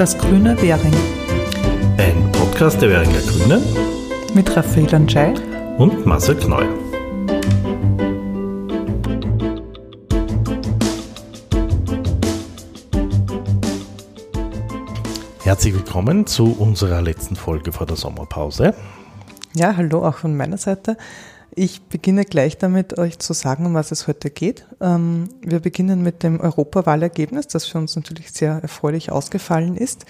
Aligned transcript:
Das 0.00 0.16
grüne 0.16 0.56
Währing. 0.62 0.94
Ein 1.98 2.32
Podcast 2.32 2.80
der 2.80 2.88
Währinger 2.88 3.20
Grünen 3.20 3.62
mit 4.32 4.56
Raphael 4.56 4.94
Anschei 4.94 5.34
und 5.76 6.06
Marcel 6.06 6.36
Kneu. 6.36 6.64
Herzlich 15.42 15.74
willkommen 15.74 16.26
zu 16.26 16.56
unserer 16.58 17.02
letzten 17.02 17.36
Folge 17.36 17.70
vor 17.70 17.86
der 17.86 17.96
Sommerpause. 17.96 18.72
Ja, 19.54 19.76
hallo 19.76 20.06
auch 20.06 20.16
von 20.16 20.34
meiner 20.34 20.56
Seite. 20.56 20.96
Ich 21.52 21.82
beginne 21.82 22.24
gleich 22.24 22.58
damit, 22.58 22.98
euch 22.98 23.18
zu 23.18 23.32
sagen, 23.32 23.66
um 23.66 23.74
was 23.74 23.90
es 23.90 24.06
heute 24.06 24.30
geht. 24.30 24.66
Ähm, 24.80 25.28
wir 25.42 25.60
beginnen 25.60 26.02
mit 26.02 26.22
dem 26.22 26.40
Europawahlergebnis, 26.40 27.48
das 27.48 27.66
für 27.66 27.78
uns 27.78 27.96
natürlich 27.96 28.30
sehr 28.32 28.60
erfreulich 28.62 29.10
ausgefallen 29.10 29.76
ist, 29.76 30.06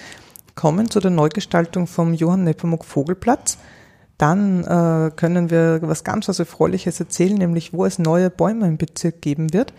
kommen 0.54 0.90
zu 0.90 1.00
der 1.00 1.10
Neugestaltung 1.10 1.86
vom 1.86 2.12
Johann 2.12 2.44
Nepomuk 2.44 2.84
Vogelplatz. 2.84 3.56
Dann 4.18 4.64
äh, 4.64 5.10
können 5.16 5.48
wir 5.48 5.80
was 5.82 6.04
ganz 6.04 6.28
was 6.28 6.38
Erfreuliches 6.38 7.00
erzählen, 7.00 7.38
nämlich 7.38 7.72
wo 7.72 7.86
es 7.86 7.98
neue 7.98 8.28
Bäume 8.28 8.68
im 8.68 8.76
Bezirk 8.76 9.22
geben 9.22 9.54
wird. 9.54 9.72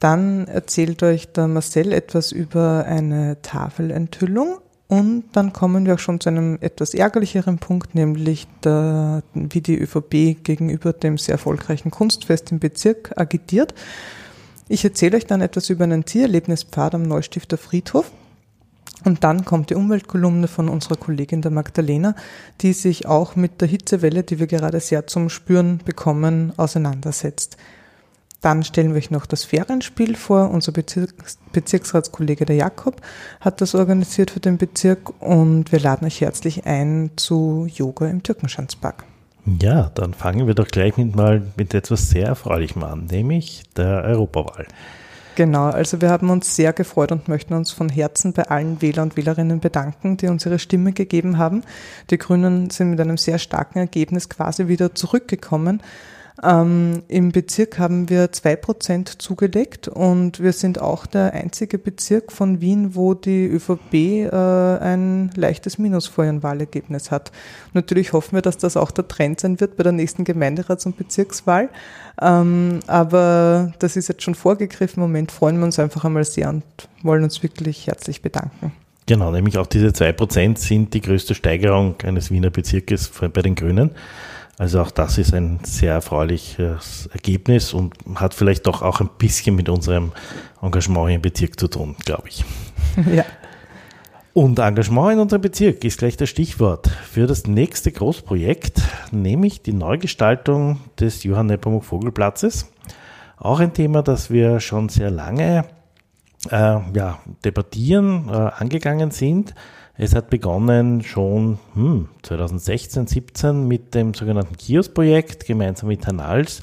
Dann 0.00 0.46
erzählt 0.48 1.02
euch 1.02 1.32
der 1.32 1.48
Marcel 1.48 1.92
etwas 1.94 2.30
über 2.30 2.84
eine 2.86 3.40
Tafelenthüllung 3.40 4.58
und 4.94 5.24
dann 5.32 5.52
kommen 5.52 5.86
wir 5.86 5.94
auch 5.94 5.98
schon 5.98 6.20
zu 6.20 6.28
einem 6.28 6.56
etwas 6.60 6.94
ärgerlicheren 6.94 7.58
Punkt, 7.58 7.96
nämlich 7.96 8.46
der, 8.62 9.24
wie 9.34 9.60
die 9.60 9.76
ÖVP 9.76 10.44
gegenüber 10.44 10.92
dem 10.92 11.18
sehr 11.18 11.32
erfolgreichen 11.32 11.90
Kunstfest 11.90 12.52
im 12.52 12.60
Bezirk 12.60 13.12
agitiert. 13.16 13.74
Ich 14.68 14.84
erzähle 14.84 15.16
euch 15.16 15.26
dann 15.26 15.40
etwas 15.40 15.68
über 15.68 15.82
einen 15.82 16.04
Tiererlebnispfad 16.04 16.94
am 16.94 17.02
Neustifter 17.02 17.58
Friedhof. 17.58 18.12
Und 19.04 19.24
dann 19.24 19.44
kommt 19.44 19.70
die 19.70 19.74
Umweltkolumne 19.74 20.46
von 20.46 20.68
unserer 20.68 20.96
Kollegin 20.96 21.42
der 21.42 21.50
Magdalena, 21.50 22.14
die 22.60 22.72
sich 22.72 23.06
auch 23.06 23.34
mit 23.34 23.60
der 23.60 23.68
Hitzewelle, 23.68 24.22
die 24.22 24.38
wir 24.38 24.46
gerade 24.46 24.78
sehr 24.78 25.08
zum 25.08 25.28
Spüren 25.28 25.80
bekommen, 25.84 26.52
auseinandersetzt. 26.56 27.56
Dann 28.44 28.62
stellen 28.62 28.90
wir 28.90 28.98
euch 28.98 29.10
noch 29.10 29.24
das 29.24 29.42
Ferienspiel 29.44 30.16
vor. 30.16 30.50
Unser 30.50 30.70
Bezirks 30.70 31.38
Bezirksratskollege 31.52 32.44
der 32.44 32.56
Jakob 32.56 33.00
hat 33.40 33.62
das 33.62 33.74
organisiert 33.74 34.32
für 34.32 34.40
den 34.40 34.58
Bezirk 34.58 35.18
und 35.18 35.72
wir 35.72 35.80
laden 35.80 36.06
euch 36.06 36.20
herzlich 36.20 36.66
ein 36.66 37.12
zu 37.16 37.66
Yoga 37.74 38.06
im 38.06 38.22
Türkenschanzpark. 38.22 39.04
Ja, 39.62 39.90
dann 39.94 40.12
fangen 40.12 40.46
wir 40.46 40.52
doch 40.52 40.68
gleich 40.68 40.98
mit 40.98 41.16
mal 41.16 41.40
mit 41.56 41.72
etwas 41.72 42.10
sehr 42.10 42.26
Erfreulichem 42.26 42.84
an, 42.84 43.06
nämlich 43.06 43.62
der 43.78 44.02
Europawahl. 44.04 44.66
Genau, 45.36 45.70
also 45.70 46.02
wir 46.02 46.10
haben 46.10 46.28
uns 46.28 46.54
sehr 46.54 46.74
gefreut 46.74 47.12
und 47.12 47.28
möchten 47.28 47.54
uns 47.54 47.70
von 47.70 47.88
Herzen 47.88 48.34
bei 48.34 48.42
allen 48.50 48.82
Wähler 48.82 49.04
und 49.04 49.16
Wählerinnen 49.16 49.60
bedanken, 49.60 50.18
die 50.18 50.28
uns 50.28 50.44
ihre 50.44 50.58
Stimme 50.58 50.92
gegeben 50.92 51.38
haben. 51.38 51.62
Die 52.10 52.18
Grünen 52.18 52.68
sind 52.68 52.90
mit 52.90 53.00
einem 53.00 53.16
sehr 53.16 53.38
starken 53.38 53.78
Ergebnis 53.78 54.28
quasi 54.28 54.68
wieder 54.68 54.94
zurückgekommen 54.94 55.80
ähm, 56.42 57.04
Im 57.06 57.30
Bezirk 57.30 57.78
haben 57.78 58.10
wir 58.10 58.32
zwei 58.32 58.56
Prozent 58.56 59.22
zugelegt 59.22 59.86
und 59.86 60.40
wir 60.40 60.52
sind 60.52 60.80
auch 60.80 61.06
der 61.06 61.32
einzige 61.32 61.78
Bezirk 61.78 62.32
von 62.32 62.60
Wien, 62.60 62.96
wo 62.96 63.14
die 63.14 63.46
ÖVP 63.46 63.94
äh, 63.94 64.30
ein 64.30 65.30
leichtes 65.36 65.78
Minus 65.78 66.08
vor 66.08 66.24
ihrem 66.24 66.42
Wahlergebnis 66.42 67.12
hat. 67.12 67.30
Natürlich 67.72 68.12
hoffen 68.12 68.34
wir, 68.34 68.42
dass 68.42 68.58
das 68.58 68.76
auch 68.76 68.90
der 68.90 69.06
Trend 69.06 69.38
sein 69.38 69.60
wird 69.60 69.76
bei 69.76 69.84
der 69.84 69.92
nächsten 69.92 70.24
Gemeinderats- 70.24 70.86
und 70.86 70.96
Bezirkswahl. 70.96 71.68
Ähm, 72.20 72.80
aber 72.88 73.72
das 73.78 73.96
ist 73.96 74.08
jetzt 74.08 74.22
schon 74.22 74.34
vorgegriffen. 74.34 75.02
Im 75.02 75.08
Moment 75.08 75.30
freuen 75.30 75.58
wir 75.58 75.64
uns 75.64 75.78
einfach 75.78 76.04
einmal 76.04 76.24
sehr 76.24 76.48
und 76.48 76.64
wollen 77.04 77.22
uns 77.22 77.44
wirklich 77.44 77.86
herzlich 77.86 78.22
bedanken. 78.22 78.72
Genau, 79.06 79.30
nämlich 79.30 79.56
auch 79.58 79.66
diese 79.66 79.92
zwei 79.92 80.12
Prozent 80.12 80.58
sind 80.58 80.94
die 80.94 81.00
größte 81.00 81.34
Steigerung 81.36 81.94
eines 82.02 82.32
Wiener 82.32 82.50
Bezirkes 82.50 83.08
bei 83.08 83.42
den 83.42 83.54
Grünen. 83.54 83.90
Also 84.58 84.80
auch 84.80 84.90
das 84.90 85.18
ist 85.18 85.34
ein 85.34 85.60
sehr 85.64 85.94
erfreuliches 85.94 87.08
Ergebnis 87.12 87.74
und 87.74 87.94
hat 88.14 88.34
vielleicht 88.34 88.66
doch 88.66 88.82
auch 88.82 89.00
ein 89.00 89.10
bisschen 89.18 89.56
mit 89.56 89.68
unserem 89.68 90.12
Engagement 90.62 91.10
im 91.10 91.22
Bezirk 91.22 91.58
zu 91.58 91.68
tun, 91.68 91.96
glaube 92.04 92.28
ich. 92.28 92.44
Ja. 93.14 93.24
Und 94.34 94.58
Engagement 94.58 95.12
in 95.12 95.18
unserem 95.20 95.42
Bezirk 95.42 95.84
ist 95.84 95.98
gleich 95.98 96.16
das 96.16 96.28
Stichwort 96.28 96.88
für 96.88 97.28
das 97.28 97.46
nächste 97.46 97.92
Großprojekt, 97.92 98.82
nämlich 99.12 99.62
die 99.62 99.72
Neugestaltung 99.72 100.80
des 100.98 101.22
Johann 101.22 101.46
Nepomuk 101.46 101.84
Vogelplatzes. 101.84 102.68
Auch 103.36 103.60
ein 103.60 103.72
Thema, 103.72 104.02
das 104.02 104.30
wir 104.30 104.58
schon 104.58 104.88
sehr 104.88 105.10
lange 105.10 105.66
äh, 106.50 106.78
ja, 106.94 107.20
debattieren, 107.44 108.28
äh, 108.28 108.32
angegangen 108.32 109.12
sind 109.12 109.54
es 109.96 110.14
hat 110.14 110.30
begonnen 110.30 111.02
schon 111.02 111.58
hm, 111.74 112.08
2016, 112.22 113.06
17 113.06 113.68
mit 113.68 113.94
dem 113.94 114.12
sogenannten 114.14 114.56
KIOS-Projekt 114.56 115.46
gemeinsam 115.46 115.88
mit 115.88 116.06
Herrn 116.06 116.20
Als, 116.20 116.62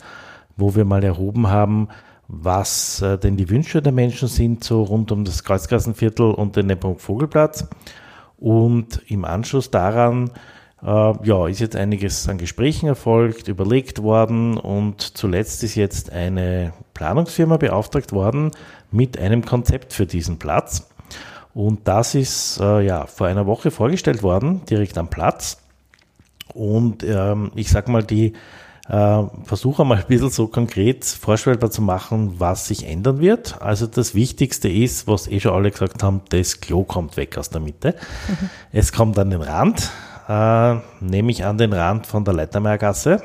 wo 0.58 0.76
wir 0.76 0.84
mal 0.84 1.04
erhoben 1.04 1.48
haben, 1.48 1.88
was 2.28 3.02
äh, 3.02 3.18
denn 3.18 3.38
die 3.38 3.50
Wünsche 3.50 3.82
der 3.82 3.94
Menschen 3.94 4.28
sind, 4.28 4.64
so 4.64 4.84
rund 4.84 5.12
um 5.12 5.24
das 5.24 5.44
Kreuzgassenviertel 5.44 6.32
und 6.32 6.56
den 6.56 6.68
Nepomuk 6.68 7.02
Vogelplatz. 7.02 7.68
Und 8.38 9.02
im 9.08 9.24
Anschluss 9.24 9.70
daran 9.70 10.32
äh, 10.84 11.14
ja, 11.24 11.48
ist 11.48 11.60
jetzt 11.60 11.76
einiges 11.76 12.28
an 12.28 12.38
Gesprächen 12.38 12.88
erfolgt, 12.88 13.48
überlegt 13.48 14.02
worden 14.02 14.58
und 14.58 15.02
zuletzt 15.02 15.64
ist 15.64 15.76
jetzt 15.76 16.12
eine 16.12 16.74
Planungsfirma 16.94 17.58
beauftragt 17.58 18.12
worden 18.12 18.52
mit 18.92 19.18
einem 19.18 19.46
Konzept 19.46 19.94
für 19.94 20.06
diesen 20.06 20.38
Platz. 20.38 20.91
Und 21.54 21.88
das 21.88 22.16
ist 22.16 22.60
äh, 22.62 22.82
ja 22.82 23.06
vor 23.06 23.28
einer 23.28 23.46
Woche 23.46 23.72
vorgestellt 23.72 24.24
worden, 24.24 24.62
direkt 24.70 24.98
am 24.98 25.10
Platz. 25.10 25.58
Und 26.54 27.04
ähm, 27.04 27.52
ich 27.56 27.70
sag 27.70 27.88
mal, 27.88 28.04
die 28.04 28.34
äh, 28.90 29.24
versuche 29.44 29.86
mal 29.86 29.98
ein 29.98 30.08
bisschen 30.08 30.30
so 30.30 30.48
konkret 30.48 31.06
vorstellbar 31.06 31.72
zu 31.72 31.82
machen, 31.82 32.40
was 32.40 32.68
sich 32.68 32.86
ändern 32.88 33.20
wird. 33.20 33.62
Also 33.62 33.88
das 33.88 34.16
Wichtigste 34.16 34.70
ist, 34.70 35.08
was 35.08 35.28
eh 35.28 35.40
schon 35.40 35.54
alle 35.54 35.72
gesagt 35.72 36.04
haben, 36.04 36.22
das 36.30 36.60
Klo 36.62 36.84
kommt 36.84 37.18
weg 37.18 37.38
aus 37.38 37.50
der 37.50 37.62
Mitte. 37.62 37.96
Mhm. 38.28 38.50
Es 38.72 38.92
kommt 38.92 39.18
an 39.18 39.30
den 39.30 39.42
Rand, 39.42 39.90
äh, 40.28 40.76
nämlich 41.00 41.46
an 41.46 41.58
den 41.58 41.74
Rand 41.74 42.08
von 42.08 42.26
der 42.26 42.34
Leitermeiergasse. 42.34 43.22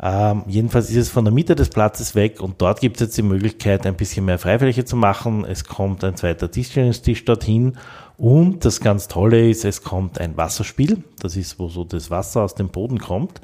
Ähm, 0.00 0.44
jedenfalls 0.46 0.90
ist 0.90 0.96
es 0.96 1.08
von 1.08 1.24
der 1.24 1.34
Mitte 1.34 1.56
des 1.56 1.70
Platzes 1.70 2.14
weg 2.14 2.40
und 2.40 2.60
dort 2.62 2.80
gibt 2.80 2.96
es 2.96 3.00
jetzt 3.00 3.18
die 3.18 3.22
Möglichkeit, 3.22 3.84
ein 3.84 3.96
bisschen 3.96 4.24
mehr 4.24 4.38
Freifläche 4.38 4.84
zu 4.84 4.96
machen. 4.96 5.44
Es 5.44 5.64
kommt 5.64 6.04
ein 6.04 6.16
zweiter 6.16 6.50
Tischtennistisch 6.50 7.24
dorthin 7.24 7.76
und 8.16 8.64
das 8.64 8.80
ganz 8.80 9.08
Tolle 9.08 9.48
ist, 9.48 9.64
es 9.64 9.82
kommt 9.82 10.20
ein 10.20 10.36
Wasserspiel. 10.36 11.02
Das 11.20 11.36
ist, 11.36 11.58
wo 11.58 11.68
so 11.68 11.84
das 11.84 12.10
Wasser 12.10 12.42
aus 12.42 12.54
dem 12.54 12.68
Boden 12.68 12.98
kommt. 12.98 13.40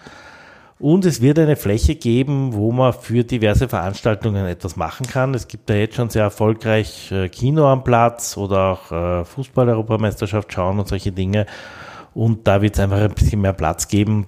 Und 0.79 1.05
es 1.05 1.21
wird 1.21 1.39
eine 1.39 1.57
Fläche 1.57 1.95
geben, 1.95 2.53
wo 2.53 2.73
man 2.73 2.93
für 2.93 3.25
diverse 3.25 3.69
Veranstaltungen 3.69 4.47
etwas 4.47 4.77
machen 4.77 5.07
kann. 5.07 5.33
Es 5.33 5.47
gibt 5.49 5.71
da 5.71 5.75
jetzt 5.75 5.95
schon 5.95 6.11
sehr 6.11 6.25
erfolgreich 6.25 7.11
äh, 7.13 7.29
Kino 7.29 7.67
am 7.67 7.85
Platz 7.85 8.37
oder 8.37 8.73
auch 8.73 8.93
äh, 8.93 9.25
Fußball-Europameisterschaft 9.25 10.53
schauen 10.53 10.81
und 10.81 10.89
solche 10.89 11.13
Dinge. 11.13 11.47
Und 12.13 12.47
da 12.47 12.61
wird 12.61 12.75
es 12.75 12.81
einfach 12.81 12.99
ein 12.99 13.15
bisschen 13.15 13.41
mehr 13.41 13.53
Platz 13.53 13.89
geben, 13.89 14.27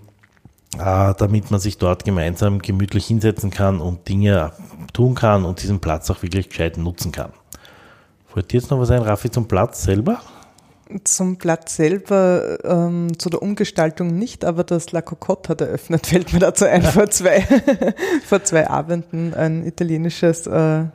damit 0.79 1.51
man 1.51 1.61
sich 1.61 1.79
dort 1.79 2.05
gemeinsam 2.05 2.61
gemütlich 2.61 3.07
hinsetzen 3.07 3.51
kann 3.51 3.81
und 3.81 4.09
Dinge 4.09 4.53
tun 4.93 5.15
kann 5.15 5.45
und 5.45 5.63
diesen 5.63 5.81
Platz 5.81 6.11
auch 6.11 6.23
wirklich 6.23 6.49
gescheit 6.49 6.77
nutzen 6.77 7.13
kann. 7.13 7.33
Fällt 8.33 8.53
dir 8.53 8.59
jetzt 8.59 8.71
noch 8.71 8.79
was 8.79 8.91
ein, 8.91 9.01
Raffi, 9.01 9.31
zum 9.31 9.49
Platz 9.49 9.83
selber? 9.83 10.21
Zum 11.05 11.37
Platz 11.37 11.75
selber, 11.77 12.59
ähm, 12.65 13.19
zu 13.19 13.31
der 13.31 13.43
Umgestaltung 13.43 14.17
nicht, 14.19 14.45
aber 14.45 14.63
das 14.63 14.93
La 14.93 15.03
Cocotte 15.03 15.49
hat 15.49 15.61
eröffnet, 15.61 16.07
fällt 16.09 16.33
mir 16.33 16.39
dazu 16.39 16.65
ein, 16.67 16.83
vor 16.83 17.11
zwei, 17.11 17.41
vor 18.27 18.45
zwei 18.45 18.69
Abenden 18.69 19.35
ein 19.35 19.67
italienisches 19.67 20.47
äh, 20.47 20.81
äh, 20.81 20.87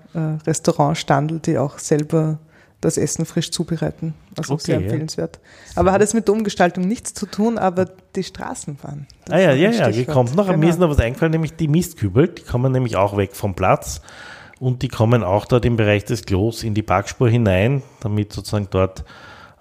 Restaurantstandel, 0.45 1.39
die 1.39 1.57
auch 1.57 1.79
selber 1.79 2.37
das 2.81 2.97
Essen 2.97 3.25
frisch 3.25 3.51
zubereiten. 3.51 4.15
Also 4.37 4.55
okay, 4.55 4.63
sehr 4.63 4.77
empfehlenswert. 4.77 5.39
Ja. 5.41 5.81
Aber 5.81 5.91
hat 5.91 6.01
es 6.01 6.13
mit 6.13 6.27
der 6.27 6.33
Umgestaltung 6.33 6.87
nichts 6.87 7.13
zu 7.13 7.27
tun, 7.27 7.57
aber 7.57 7.85
die 8.15 8.23
Straßenbahn. 8.23 9.07
Ah 9.29 9.37
ja, 9.37 9.53
ja, 9.53 9.69
ja, 9.69 9.89
die 9.89 10.05
kommt 10.05 10.35
noch. 10.35 10.47
Genau. 10.47 10.57
Mir 10.57 10.69
ist 10.69 10.79
noch 10.79 10.89
was 10.89 10.99
eingefallen, 10.99 11.31
nämlich 11.31 11.55
die 11.55 11.67
Mistkübel, 11.67 12.27
die 12.27 12.41
kommen 12.41 12.71
nämlich 12.71 12.95
auch 12.95 13.15
weg 13.17 13.35
vom 13.35 13.53
Platz 13.55 14.01
und 14.59 14.81
die 14.81 14.87
kommen 14.87 15.23
auch 15.23 15.45
dort 15.45 15.63
im 15.65 15.77
Bereich 15.77 16.05
des 16.05 16.25
Klos 16.25 16.63
in 16.63 16.73
die 16.73 16.83
Parkspur 16.83 17.29
hinein, 17.29 17.83
damit 17.99 18.33
sozusagen 18.33 18.67
dort 18.71 19.05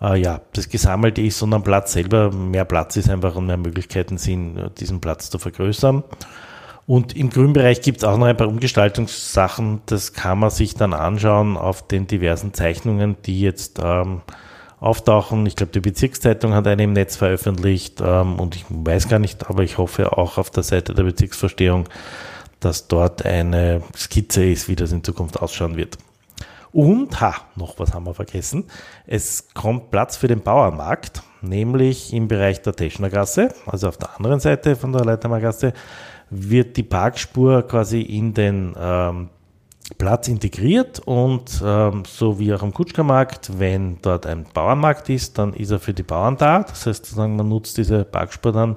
äh, 0.00 0.18
ja, 0.20 0.40
das 0.52 0.68
gesammelt 0.68 1.18
ist 1.18 1.42
und 1.42 1.52
am 1.52 1.62
Platz 1.62 1.92
selber 1.92 2.32
mehr 2.32 2.64
Platz 2.64 2.96
ist 2.96 3.10
einfach 3.10 3.36
und 3.36 3.46
mehr 3.46 3.56
Möglichkeiten 3.56 4.18
sind, 4.18 4.70
diesen 4.78 5.00
Platz 5.00 5.30
zu 5.30 5.38
vergrößern. 5.38 6.04
Und 6.90 7.14
im 7.16 7.30
Grünbereich 7.30 7.82
gibt 7.82 7.98
es 7.98 8.04
auch 8.04 8.18
noch 8.18 8.26
ein 8.26 8.36
paar 8.36 8.48
Umgestaltungssachen. 8.48 9.80
Das 9.86 10.12
kann 10.12 10.40
man 10.40 10.50
sich 10.50 10.74
dann 10.74 10.92
anschauen 10.92 11.56
auf 11.56 11.86
den 11.86 12.08
diversen 12.08 12.52
Zeichnungen, 12.52 13.16
die 13.26 13.40
jetzt 13.40 13.78
ähm, 13.80 14.22
auftauchen. 14.80 15.46
Ich 15.46 15.54
glaube, 15.54 15.70
die 15.70 15.78
Bezirkszeitung 15.78 16.52
hat 16.52 16.66
eine 16.66 16.82
im 16.82 16.92
Netz 16.92 17.14
veröffentlicht 17.14 18.00
ähm, 18.04 18.40
und 18.40 18.56
ich 18.56 18.64
weiß 18.68 19.06
gar 19.06 19.20
nicht, 19.20 19.48
aber 19.48 19.62
ich 19.62 19.78
hoffe 19.78 20.18
auch 20.18 20.36
auf 20.36 20.50
der 20.50 20.64
Seite 20.64 20.92
der 20.92 21.04
Bezirksverstehung, 21.04 21.88
dass 22.58 22.88
dort 22.88 23.24
eine 23.24 23.82
Skizze 23.96 24.44
ist, 24.44 24.68
wie 24.68 24.74
das 24.74 24.90
in 24.90 25.04
Zukunft 25.04 25.40
ausschauen 25.40 25.76
wird. 25.76 25.96
Und, 26.72 27.20
ha, 27.20 27.36
noch 27.54 27.78
was 27.78 27.94
haben 27.94 28.06
wir 28.06 28.14
vergessen. 28.14 28.64
Es 29.06 29.46
kommt 29.54 29.92
Platz 29.92 30.16
für 30.16 30.26
den 30.26 30.40
Bauernmarkt, 30.40 31.22
nämlich 31.40 32.12
im 32.12 32.26
Bereich 32.26 32.62
der 32.62 32.74
Teschnergasse, 32.74 33.54
also 33.66 33.86
auf 33.86 33.96
der 33.96 34.16
anderen 34.16 34.40
Seite 34.40 34.74
von 34.74 34.92
der 34.92 35.04
Leitermargasse, 35.04 35.72
wird 36.30 36.76
die 36.76 36.82
Parkspur 36.82 37.62
quasi 37.62 38.00
in 38.00 38.34
den 38.34 38.74
ähm, 38.78 39.28
Platz 39.98 40.28
integriert 40.28 41.00
und 41.00 41.62
ähm, 41.64 42.04
so 42.06 42.38
wie 42.38 42.54
auch 42.54 42.62
am 42.62 42.72
Kutschkermarkt, 42.72 43.58
wenn 43.58 43.98
dort 44.02 44.26
ein 44.26 44.46
Bauernmarkt 44.54 45.08
ist, 45.08 45.38
dann 45.38 45.52
ist 45.52 45.70
er 45.70 45.80
für 45.80 45.92
die 45.92 46.04
Bauern 46.04 46.36
da. 46.36 46.60
Das 46.60 46.86
heißt, 46.86 47.04
sozusagen, 47.04 47.36
man 47.36 47.48
nutzt 47.48 47.76
diese 47.76 48.04
Parkspur 48.04 48.52
dann, 48.52 48.76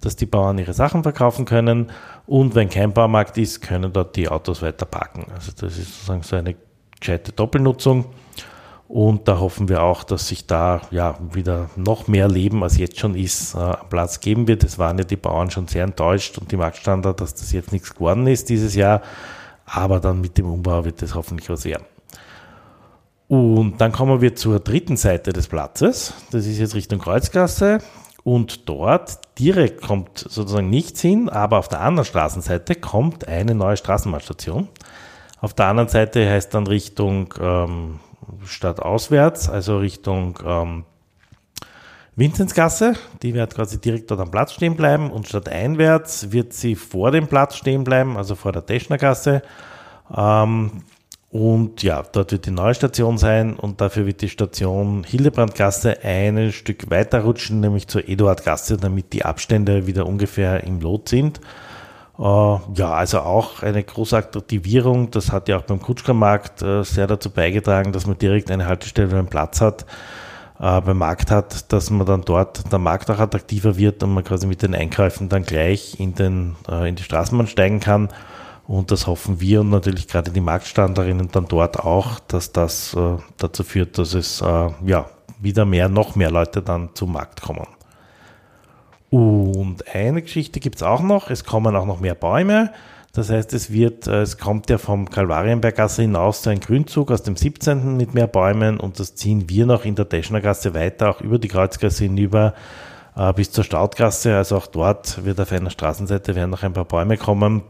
dass 0.00 0.16
die 0.16 0.26
Bauern 0.26 0.58
ihre 0.58 0.72
Sachen 0.72 1.02
verkaufen 1.02 1.44
können 1.44 1.90
und 2.26 2.54
wenn 2.54 2.68
kein 2.68 2.92
Baumarkt 2.92 3.36
ist, 3.38 3.60
können 3.60 3.92
dort 3.92 4.16
die 4.16 4.28
Autos 4.28 4.62
weiter 4.62 4.86
parken. 4.86 5.26
Also 5.34 5.52
das 5.52 5.76
ist 5.76 5.94
sozusagen 5.94 6.22
so 6.22 6.36
eine 6.36 6.54
gescheite 7.00 7.32
Doppelnutzung. 7.32 8.06
Und 8.94 9.26
da 9.26 9.40
hoffen 9.40 9.68
wir 9.68 9.82
auch, 9.82 10.04
dass 10.04 10.28
sich 10.28 10.46
da 10.46 10.80
ja 10.92 11.18
wieder 11.32 11.68
noch 11.74 12.06
mehr 12.06 12.28
Leben, 12.28 12.62
als 12.62 12.78
jetzt 12.78 13.00
schon 13.00 13.16
ist, 13.16 13.56
äh, 13.56 13.72
Platz 13.90 14.20
geben 14.20 14.46
wird. 14.46 14.62
Es 14.62 14.78
waren 14.78 14.96
ja 14.96 15.02
die 15.02 15.16
Bauern 15.16 15.50
schon 15.50 15.66
sehr 15.66 15.82
enttäuscht 15.82 16.38
und 16.38 16.52
die 16.52 16.56
Marktstandard, 16.56 17.20
dass 17.20 17.34
das 17.34 17.50
jetzt 17.50 17.72
nichts 17.72 17.92
geworden 17.92 18.28
ist 18.28 18.48
dieses 18.50 18.76
Jahr. 18.76 19.02
Aber 19.66 19.98
dann 19.98 20.20
mit 20.20 20.38
dem 20.38 20.46
Umbau 20.46 20.84
wird 20.84 21.02
das 21.02 21.16
hoffentlich 21.16 21.50
was 21.50 21.64
werden. 21.64 21.82
Und 23.26 23.80
dann 23.80 23.90
kommen 23.90 24.20
wir 24.20 24.36
zur 24.36 24.60
dritten 24.60 24.96
Seite 24.96 25.32
des 25.32 25.48
Platzes. 25.48 26.14
Das 26.30 26.46
ist 26.46 26.60
jetzt 26.60 26.76
Richtung 26.76 27.00
Kreuzgasse. 27.00 27.78
Und 28.22 28.68
dort 28.68 29.18
direkt 29.40 29.82
kommt 29.82 30.18
sozusagen 30.18 30.70
nichts 30.70 31.00
hin, 31.00 31.28
aber 31.28 31.58
auf 31.58 31.66
der 31.66 31.80
anderen 31.80 32.06
Straßenseite 32.06 32.76
kommt 32.76 33.26
eine 33.26 33.56
neue 33.56 33.76
Straßenbahnstation. 33.76 34.68
Auf 35.40 35.52
der 35.52 35.66
anderen 35.66 35.88
Seite 35.88 36.30
heißt 36.30 36.54
dann 36.54 36.68
Richtung 36.68 37.34
ähm, 37.40 37.98
stadtauswärts, 38.44 39.48
also 39.48 39.78
Richtung 39.78 40.38
ähm, 40.44 40.84
Vinzenzgasse. 42.16 42.94
Die 43.22 43.34
wird 43.34 43.54
quasi 43.54 43.80
direkt 43.80 44.10
dort 44.10 44.20
am 44.20 44.30
Platz 44.30 44.52
stehen 44.52 44.76
bleiben 44.76 45.10
und 45.10 45.28
stadteinwärts 45.28 46.32
wird 46.32 46.52
sie 46.52 46.74
vor 46.74 47.10
dem 47.10 47.26
Platz 47.26 47.56
stehen 47.56 47.84
bleiben, 47.84 48.16
also 48.16 48.34
vor 48.34 48.52
der 48.52 48.66
Teschnergasse. 48.66 49.42
Ähm, 50.14 50.82
und 51.30 51.82
ja, 51.82 52.04
dort 52.12 52.30
wird 52.30 52.46
die 52.46 52.52
neue 52.52 52.74
Station 52.74 53.18
sein 53.18 53.56
und 53.56 53.80
dafür 53.80 54.06
wird 54.06 54.22
die 54.22 54.28
Station 54.28 55.02
Hildebrandgasse 55.02 56.04
ein 56.04 56.52
Stück 56.52 56.90
weiter 56.90 57.22
rutschen, 57.22 57.58
nämlich 57.58 57.88
zur 57.88 58.08
Eduardgasse, 58.08 58.76
damit 58.76 59.12
die 59.12 59.24
Abstände 59.24 59.88
wieder 59.88 60.06
ungefähr 60.06 60.62
im 60.62 60.80
Lot 60.80 61.08
sind. 61.08 61.40
Äh, 62.18 62.22
ja, 62.22 62.92
also 62.92 63.20
auch 63.20 63.62
eine 63.62 63.82
große 63.82 64.16
Attraktivierung. 64.16 65.10
Das 65.10 65.32
hat 65.32 65.48
ja 65.48 65.58
auch 65.58 65.62
beim 65.62 65.80
Kutschkermarkt 65.80 66.62
äh, 66.62 66.84
sehr 66.84 67.06
dazu 67.06 67.30
beigetragen, 67.30 67.92
dass 67.92 68.06
man 68.06 68.18
direkt 68.18 68.50
eine 68.50 68.66
Haltestelle 68.66 69.16
einen 69.16 69.26
Platz 69.26 69.60
hat, 69.60 69.84
äh, 70.60 70.80
beim 70.80 70.98
Markt 70.98 71.30
hat, 71.30 71.72
dass 71.72 71.90
man 71.90 72.06
dann 72.06 72.22
dort 72.22 72.70
der 72.70 72.78
Markt 72.78 73.10
auch 73.10 73.18
attraktiver 73.18 73.76
wird 73.76 74.02
und 74.02 74.14
man 74.14 74.24
quasi 74.24 74.46
mit 74.46 74.62
den 74.62 74.74
Einkäufen 74.74 75.28
dann 75.28 75.42
gleich 75.42 75.98
in, 75.98 76.14
den, 76.14 76.56
in 76.68 76.94
die 76.94 77.02
Straßenbahn 77.02 77.48
steigen 77.48 77.80
kann. 77.80 78.08
Und 78.66 78.90
das 78.90 79.06
hoffen 79.06 79.40
wir 79.40 79.60
und 79.60 79.70
natürlich 79.70 80.08
gerade 80.08 80.30
die 80.30 80.40
Marktstanderinnen 80.40 81.28
dann 81.30 81.46
dort 81.48 81.80
auch, 81.80 82.18
dass 82.20 82.50
das 82.50 82.96
dazu 83.36 83.62
führt, 83.62 83.98
dass 83.98 84.14
es 84.14 84.40
ja 84.40 85.06
wieder 85.38 85.66
mehr, 85.66 85.90
noch 85.90 86.16
mehr 86.16 86.30
Leute 86.30 86.62
dann 86.62 86.88
zum 86.94 87.12
Markt 87.12 87.42
kommen. 87.42 87.66
Und 89.14 89.94
eine 89.94 90.22
Geschichte 90.22 90.58
gibt 90.58 90.74
es 90.74 90.82
auch 90.82 91.00
noch, 91.00 91.30
es 91.30 91.44
kommen 91.44 91.76
auch 91.76 91.86
noch 91.86 92.00
mehr 92.00 92.16
Bäume. 92.16 92.72
Das 93.12 93.30
heißt, 93.30 93.52
es 93.52 93.70
wird, 93.70 94.08
äh, 94.08 94.22
es 94.22 94.38
kommt 94.38 94.68
ja 94.70 94.76
vom 94.76 95.08
Kalvarienberggasse 95.08 96.02
hinaus 96.02 96.42
so 96.42 96.50
ein 96.50 96.58
Grünzug 96.58 97.12
aus 97.12 97.22
dem 97.22 97.36
17. 97.36 97.96
mit 97.96 98.12
mehr 98.12 98.26
Bäumen 98.26 98.80
und 98.80 98.98
das 98.98 99.14
ziehen 99.14 99.48
wir 99.48 99.66
noch 99.66 99.84
in 99.84 99.94
der 99.94 100.08
Teschnergasse 100.08 100.74
weiter, 100.74 101.10
auch 101.10 101.20
über 101.20 101.38
die 101.38 101.46
Kreuzgasse 101.46 102.02
hinüber 102.02 102.54
äh, 103.14 103.32
bis 103.34 103.52
zur 103.52 103.62
Staudgasse. 103.62 104.36
Also 104.36 104.56
auch 104.56 104.66
dort 104.66 105.24
wird 105.24 105.38
auf 105.38 105.52
einer 105.52 105.70
Straßenseite 105.70 106.34
werden 106.34 106.50
noch 106.50 106.64
ein 106.64 106.72
paar 106.72 106.84
Bäume 106.84 107.16
kommen 107.16 107.62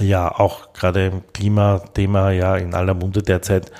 ja 0.00 0.30
auch 0.30 0.72
gerade 0.72 1.24
Klimathema 1.32 2.30
ja 2.30 2.56
in 2.56 2.74
aller 2.74 2.94
Munde 2.94 3.24
derzeit, 3.24 3.72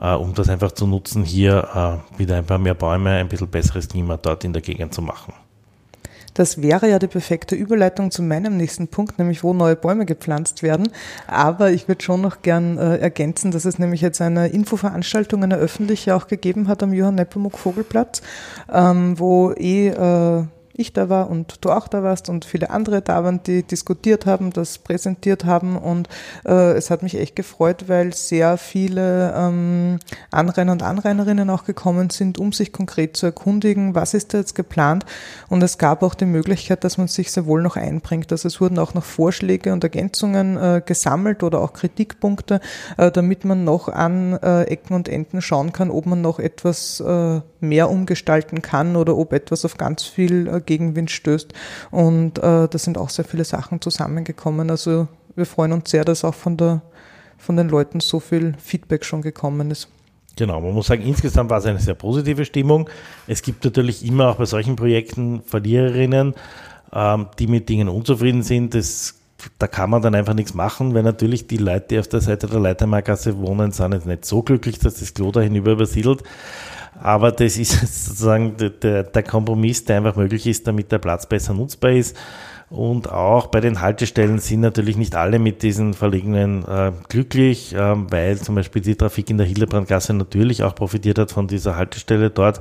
äh, 0.00 0.14
um 0.14 0.32
das 0.32 0.48
einfach 0.48 0.72
zu 0.72 0.86
nutzen, 0.86 1.22
hier 1.22 2.00
äh, 2.16 2.18
wieder 2.18 2.38
ein 2.38 2.46
paar 2.46 2.58
mehr 2.58 2.72
Bäume, 2.72 3.10
ein 3.10 3.28
bisschen 3.28 3.48
besseres 3.48 3.88
Klima 3.88 4.16
dort 4.16 4.42
in 4.42 4.54
der 4.54 4.62
Gegend 4.62 4.94
zu 4.94 5.02
machen. 5.02 5.34
Das 6.34 6.62
wäre 6.62 6.88
ja 6.88 6.98
die 6.98 7.06
perfekte 7.06 7.54
Überleitung 7.54 8.10
zu 8.10 8.22
meinem 8.22 8.56
nächsten 8.56 8.88
Punkt, 8.88 9.18
nämlich 9.18 9.42
wo 9.42 9.52
neue 9.52 9.76
Bäume 9.76 10.06
gepflanzt 10.06 10.62
werden. 10.62 10.90
Aber 11.26 11.70
ich 11.70 11.88
würde 11.88 12.02
schon 12.02 12.20
noch 12.20 12.42
gern 12.42 12.78
äh, 12.78 12.98
ergänzen, 12.98 13.50
dass 13.50 13.64
es 13.64 13.78
nämlich 13.78 14.00
jetzt 14.00 14.20
eine 14.20 14.48
Infoveranstaltung, 14.48 15.42
eine 15.42 15.56
öffentliche 15.56 16.14
auch 16.14 16.26
gegeben 16.26 16.68
hat 16.68 16.82
am 16.82 16.92
Johann 16.92 17.16
Nepomuk 17.16 17.58
Vogelplatz, 17.58 18.22
ähm, 18.72 19.18
wo 19.18 19.52
eh 19.52 19.88
äh, 19.88 20.44
ich 20.80 20.92
da 20.92 21.08
war 21.08 21.30
und 21.30 21.64
du 21.64 21.70
auch 21.70 21.88
da 21.88 22.02
warst 22.02 22.28
und 22.28 22.44
viele 22.44 22.70
andere 22.70 23.02
da 23.02 23.22
waren, 23.24 23.42
die 23.42 23.62
diskutiert 23.62 24.26
haben, 24.26 24.52
das 24.52 24.78
präsentiert 24.78 25.44
haben 25.44 25.76
und 25.76 26.08
äh, 26.44 26.72
es 26.72 26.90
hat 26.90 27.02
mich 27.02 27.18
echt 27.18 27.36
gefreut, 27.36 27.84
weil 27.88 28.12
sehr 28.12 28.56
viele 28.56 29.34
ähm, 29.36 29.98
Anrainer 30.30 30.72
und 30.72 30.82
Anrainerinnen 30.82 31.50
auch 31.50 31.64
gekommen 31.64 32.10
sind, 32.10 32.38
um 32.38 32.52
sich 32.52 32.72
konkret 32.72 33.16
zu 33.16 33.26
erkundigen, 33.26 33.94
was 33.94 34.14
ist 34.14 34.34
da 34.34 34.38
jetzt 34.38 34.54
geplant 34.54 35.04
und 35.48 35.62
es 35.62 35.78
gab 35.78 36.02
auch 36.02 36.14
die 36.14 36.26
Möglichkeit, 36.26 36.84
dass 36.84 36.98
man 36.98 37.08
sich 37.08 37.30
sehr 37.30 37.46
wohl 37.46 37.62
noch 37.62 37.76
einbringt. 37.76 38.32
Also 38.32 38.48
es 38.48 38.60
wurden 38.60 38.78
auch 38.78 38.94
noch 38.94 39.04
Vorschläge 39.04 39.72
und 39.72 39.84
Ergänzungen 39.84 40.56
äh, 40.56 40.82
gesammelt 40.84 41.42
oder 41.42 41.60
auch 41.60 41.72
Kritikpunkte, 41.72 42.60
äh, 42.96 43.10
damit 43.10 43.44
man 43.44 43.64
noch 43.64 43.88
an 43.88 44.34
äh, 44.42 44.62
Ecken 44.64 44.94
und 44.94 45.08
Enden 45.08 45.42
schauen 45.42 45.72
kann, 45.72 45.90
ob 45.90 46.06
man 46.06 46.20
noch 46.20 46.38
etwas 46.38 47.00
äh, 47.00 47.40
mehr 47.60 47.90
umgestalten 47.90 48.62
kann 48.62 48.96
oder 48.96 49.16
ob 49.16 49.32
etwas 49.32 49.64
auf 49.64 49.76
ganz 49.76 50.04
viel 50.04 50.48
äh, 50.48 50.60
Gegenwind 50.60 51.10
stößt. 51.10 51.52
Und 51.90 52.38
äh, 52.38 52.68
da 52.68 52.78
sind 52.78 52.98
auch 52.98 53.10
sehr 53.10 53.24
viele 53.24 53.44
Sachen 53.44 53.80
zusammengekommen. 53.80 54.70
Also 54.70 55.08
wir 55.36 55.46
freuen 55.46 55.72
uns 55.72 55.90
sehr, 55.90 56.04
dass 56.04 56.24
auch 56.24 56.34
von, 56.34 56.56
der, 56.56 56.82
von 57.38 57.56
den 57.56 57.68
Leuten 57.68 58.00
so 58.00 58.20
viel 58.20 58.54
Feedback 58.58 59.04
schon 59.04 59.22
gekommen 59.22 59.70
ist. 59.70 59.88
Genau, 60.36 60.60
man 60.60 60.72
muss 60.72 60.86
sagen, 60.86 61.02
insgesamt 61.02 61.50
war 61.50 61.58
es 61.58 61.66
eine 61.66 61.80
sehr 61.80 61.94
positive 61.94 62.44
Stimmung. 62.44 62.88
Es 63.26 63.42
gibt 63.42 63.64
natürlich 63.64 64.04
immer 64.04 64.28
auch 64.30 64.36
bei 64.36 64.46
solchen 64.46 64.76
Projekten 64.76 65.42
Verliererinnen, 65.42 66.34
ähm, 66.92 67.26
die 67.38 67.46
mit 67.46 67.68
Dingen 67.68 67.88
unzufrieden 67.88 68.42
sind. 68.42 68.74
Das, 68.74 69.16
da 69.58 69.66
kann 69.66 69.90
man 69.90 70.02
dann 70.02 70.14
einfach 70.14 70.34
nichts 70.34 70.54
machen, 70.54 70.94
weil 70.94 71.02
natürlich 71.02 71.46
die 71.46 71.56
Leute, 71.56 71.86
die 71.90 71.98
auf 71.98 72.08
der 72.08 72.20
Seite 72.20 72.46
der 72.46 72.60
Leitermarkasse 72.60 73.38
wohnen, 73.38 73.72
sind 73.72 73.92
jetzt 73.92 74.06
nicht 74.06 74.24
so 74.24 74.42
glücklich, 74.42 74.78
dass 74.78 75.00
das 75.00 75.14
Klo 75.14 75.30
da 75.30 75.40
hinüber 75.40 75.72
übersiedelt. 75.72 76.22
Aber 77.00 77.32
das 77.32 77.56
ist 77.56 77.72
sozusagen 78.06 78.56
der, 78.56 79.04
der 79.04 79.22
Kompromiss, 79.22 79.84
der 79.84 79.98
einfach 79.98 80.16
möglich 80.16 80.46
ist, 80.46 80.66
damit 80.66 80.92
der 80.92 80.98
Platz 80.98 81.26
besser 81.26 81.54
nutzbar 81.54 81.92
ist. 81.92 82.16
Und 82.70 83.10
auch 83.10 83.48
bei 83.48 83.60
den 83.60 83.80
Haltestellen 83.80 84.38
sind 84.38 84.60
natürlich 84.60 84.96
nicht 84.96 85.16
alle 85.16 85.40
mit 85.40 85.64
diesen 85.64 85.92
Verlegenen 85.92 86.64
äh, 86.68 86.92
glücklich, 87.08 87.74
äh, 87.74 87.94
weil 88.12 88.38
zum 88.38 88.54
Beispiel 88.54 88.80
die 88.80 88.94
Trafik 88.94 89.28
in 89.28 89.38
der 89.38 89.46
Hildebrandgasse 89.46 90.14
natürlich 90.14 90.62
auch 90.62 90.76
profitiert 90.76 91.18
hat 91.18 91.32
von 91.32 91.48
dieser 91.48 91.74
Haltestelle 91.74 92.30
dort. 92.30 92.60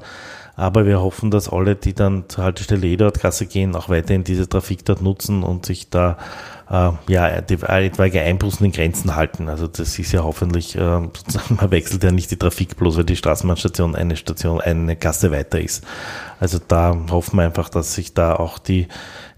Aber 0.55 0.87
wir 0.87 0.99
hoffen, 0.99 1.29
dass 1.29 1.47
alle, 1.47 1.75
die 1.75 1.93
dann 1.93 2.25
zur 2.27 2.43
Haltestelle 2.43 2.87
Eduardgasse 2.87 3.45
gehen, 3.45 3.75
auch 3.75 3.87
weiterhin 3.87 4.23
diese 4.23 4.49
Trafik 4.49 4.83
dort 4.83 5.01
nutzen 5.01 5.43
und 5.43 5.67
sich 5.67 5.89
da 5.91 6.17
äh, 6.69 6.91
ja, 7.07 7.41
die 7.41 7.55
etwaige 7.55 8.21
Einbußen 8.21 8.65
in 8.65 8.71
Grenzen 8.71 9.15
halten. 9.15 9.49
Also 9.49 9.67
das 9.67 9.97
ist 9.97 10.11
ja 10.11 10.23
hoffentlich, 10.23 10.75
äh, 10.75 10.79
man 10.79 11.71
wechselt 11.71 12.03
ja 12.03 12.11
nicht 12.11 12.31
die 12.31 12.37
Trafik 12.37 12.77
bloß, 12.77 12.97
weil 12.97 13.05
die 13.05 13.15
Straßenbahnstation 13.15 13.95
eine 13.95 14.15
Station, 14.15 14.61
eine 14.61 14.95
Gasse 14.95 15.31
weiter 15.31 15.59
ist. 15.59 15.83
Also 16.39 16.59
da 16.65 16.95
hoffen 17.09 17.37
wir 17.37 17.43
einfach, 17.43 17.69
dass 17.69 17.95
sich 17.95 18.13
da 18.13 18.35
auch 18.35 18.59
die, 18.59 18.87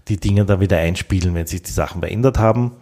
die 0.08 0.18
Dinge 0.18 0.44
da 0.44 0.60
wieder 0.60 0.78
einspielen, 0.78 1.34
wenn 1.34 1.46
sich 1.46 1.62
die 1.62 1.72
Sachen 1.72 2.00
verändert 2.00 2.38
haben. 2.38 2.72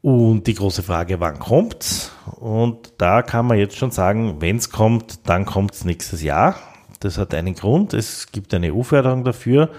Und 0.00 0.46
die 0.46 0.54
große 0.54 0.82
Frage, 0.82 1.18
wann 1.18 1.38
kommt's? 1.38 2.12
Und 2.36 2.92
da 2.98 3.22
kann 3.22 3.46
man 3.46 3.58
jetzt 3.58 3.76
schon 3.76 3.90
sagen, 3.90 4.40
wenn 4.40 4.56
es 4.56 4.70
kommt, 4.70 5.28
dann 5.28 5.44
kommt 5.44 5.74
es 5.74 5.84
nächstes 5.84 6.22
Jahr. 6.22 6.56
Das 7.00 7.18
hat 7.18 7.34
einen 7.34 7.54
Grund. 7.54 7.94
Es 7.94 8.30
gibt 8.30 8.54
eine 8.54 8.72
EU-Förderung 8.72 9.24
dafür. 9.24 9.70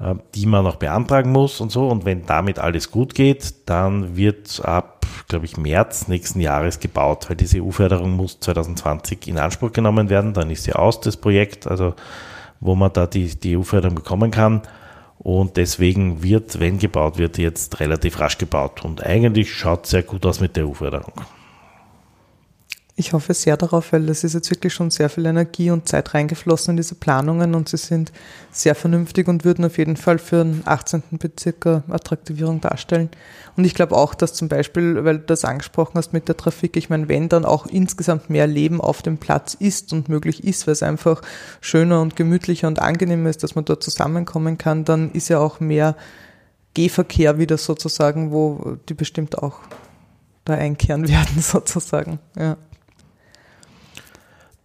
Äh, 0.00 0.16
die 0.34 0.46
man 0.46 0.64
noch 0.64 0.76
beantragen 0.76 1.30
muss 1.30 1.60
und 1.60 1.70
so. 1.70 1.88
Und 1.88 2.04
wenn 2.04 2.26
damit 2.26 2.58
alles 2.58 2.90
gut 2.90 3.14
geht, 3.14 3.54
dann 3.66 4.16
wird 4.16 4.60
ab, 4.64 5.06
glaube 5.28 5.44
ich, 5.44 5.56
März 5.56 6.08
nächsten 6.08 6.40
Jahres 6.40 6.80
gebaut, 6.80 7.28
weil 7.28 7.36
diese 7.36 7.62
EU-Förderung 7.62 8.16
muss 8.16 8.40
2020 8.40 9.28
in 9.28 9.38
Anspruch 9.38 9.72
genommen 9.72 10.10
werden. 10.10 10.34
Dann 10.34 10.50
ist 10.50 10.64
sie 10.64 10.72
aus, 10.72 11.00
das 11.00 11.16
Projekt, 11.16 11.66
also 11.68 11.94
wo 12.60 12.74
man 12.74 12.92
da 12.92 13.06
die, 13.06 13.38
die 13.38 13.56
EU-Förderung 13.56 13.94
bekommen 13.94 14.30
kann. 14.30 14.62
Und 15.18 15.56
deswegen 15.56 16.22
wird, 16.22 16.58
wenn 16.58 16.78
gebaut 16.78 17.16
wird, 17.16 17.38
jetzt 17.38 17.78
relativ 17.78 18.18
rasch 18.18 18.36
gebaut. 18.36 18.84
Und 18.84 19.04
eigentlich 19.04 19.54
schaut 19.54 19.84
es 19.84 19.90
sehr 19.90 20.02
gut 20.02 20.26
aus 20.26 20.40
mit 20.40 20.56
der 20.56 20.66
EU-Förderung. 20.66 21.12
Ich 22.96 23.12
hoffe 23.12 23.34
sehr 23.34 23.56
darauf, 23.56 23.92
weil 23.92 24.08
es 24.08 24.22
ist 24.22 24.34
jetzt 24.34 24.50
wirklich 24.50 24.72
schon 24.72 24.92
sehr 24.92 25.08
viel 25.08 25.26
Energie 25.26 25.72
und 25.72 25.88
Zeit 25.88 26.14
reingeflossen 26.14 26.72
in 26.72 26.76
diese 26.76 26.94
Planungen 26.94 27.56
und 27.56 27.68
sie 27.68 27.76
sind 27.76 28.12
sehr 28.52 28.76
vernünftig 28.76 29.26
und 29.26 29.44
würden 29.44 29.64
auf 29.64 29.78
jeden 29.78 29.96
Fall 29.96 30.18
für 30.18 30.44
den 30.44 30.62
18. 30.64 31.02
Bezirk 31.18 31.66
eine 31.66 31.82
Attraktivierung 31.90 32.60
darstellen. 32.60 33.10
Und 33.56 33.64
ich 33.64 33.74
glaube 33.74 33.96
auch, 33.96 34.14
dass 34.14 34.32
zum 34.32 34.48
Beispiel, 34.48 35.04
weil 35.04 35.18
du 35.18 35.24
das 35.24 35.44
angesprochen 35.44 35.94
hast 35.94 36.12
mit 36.12 36.28
der 36.28 36.36
Trafik, 36.36 36.76
ich 36.76 36.88
meine, 36.88 37.08
wenn 37.08 37.28
dann 37.28 37.44
auch 37.44 37.66
insgesamt 37.66 38.30
mehr 38.30 38.46
Leben 38.46 38.80
auf 38.80 39.02
dem 39.02 39.18
Platz 39.18 39.54
ist 39.54 39.92
und 39.92 40.08
möglich 40.08 40.44
ist, 40.44 40.68
weil 40.68 40.72
es 40.72 40.82
einfach 40.84 41.20
schöner 41.60 42.00
und 42.00 42.14
gemütlicher 42.14 42.68
und 42.68 42.80
angenehmer 42.80 43.28
ist, 43.28 43.42
dass 43.42 43.56
man 43.56 43.64
dort 43.64 43.82
zusammenkommen 43.82 44.56
kann, 44.56 44.84
dann 44.84 45.10
ist 45.10 45.28
ja 45.28 45.40
auch 45.40 45.58
mehr 45.58 45.96
Gehverkehr 46.74 47.38
wieder 47.38 47.58
sozusagen, 47.58 48.30
wo 48.30 48.76
die 48.88 48.94
bestimmt 48.94 49.36
auch 49.36 49.58
da 50.44 50.54
einkehren 50.54 51.08
werden 51.08 51.40
sozusagen. 51.40 52.20
Ja. 52.38 52.56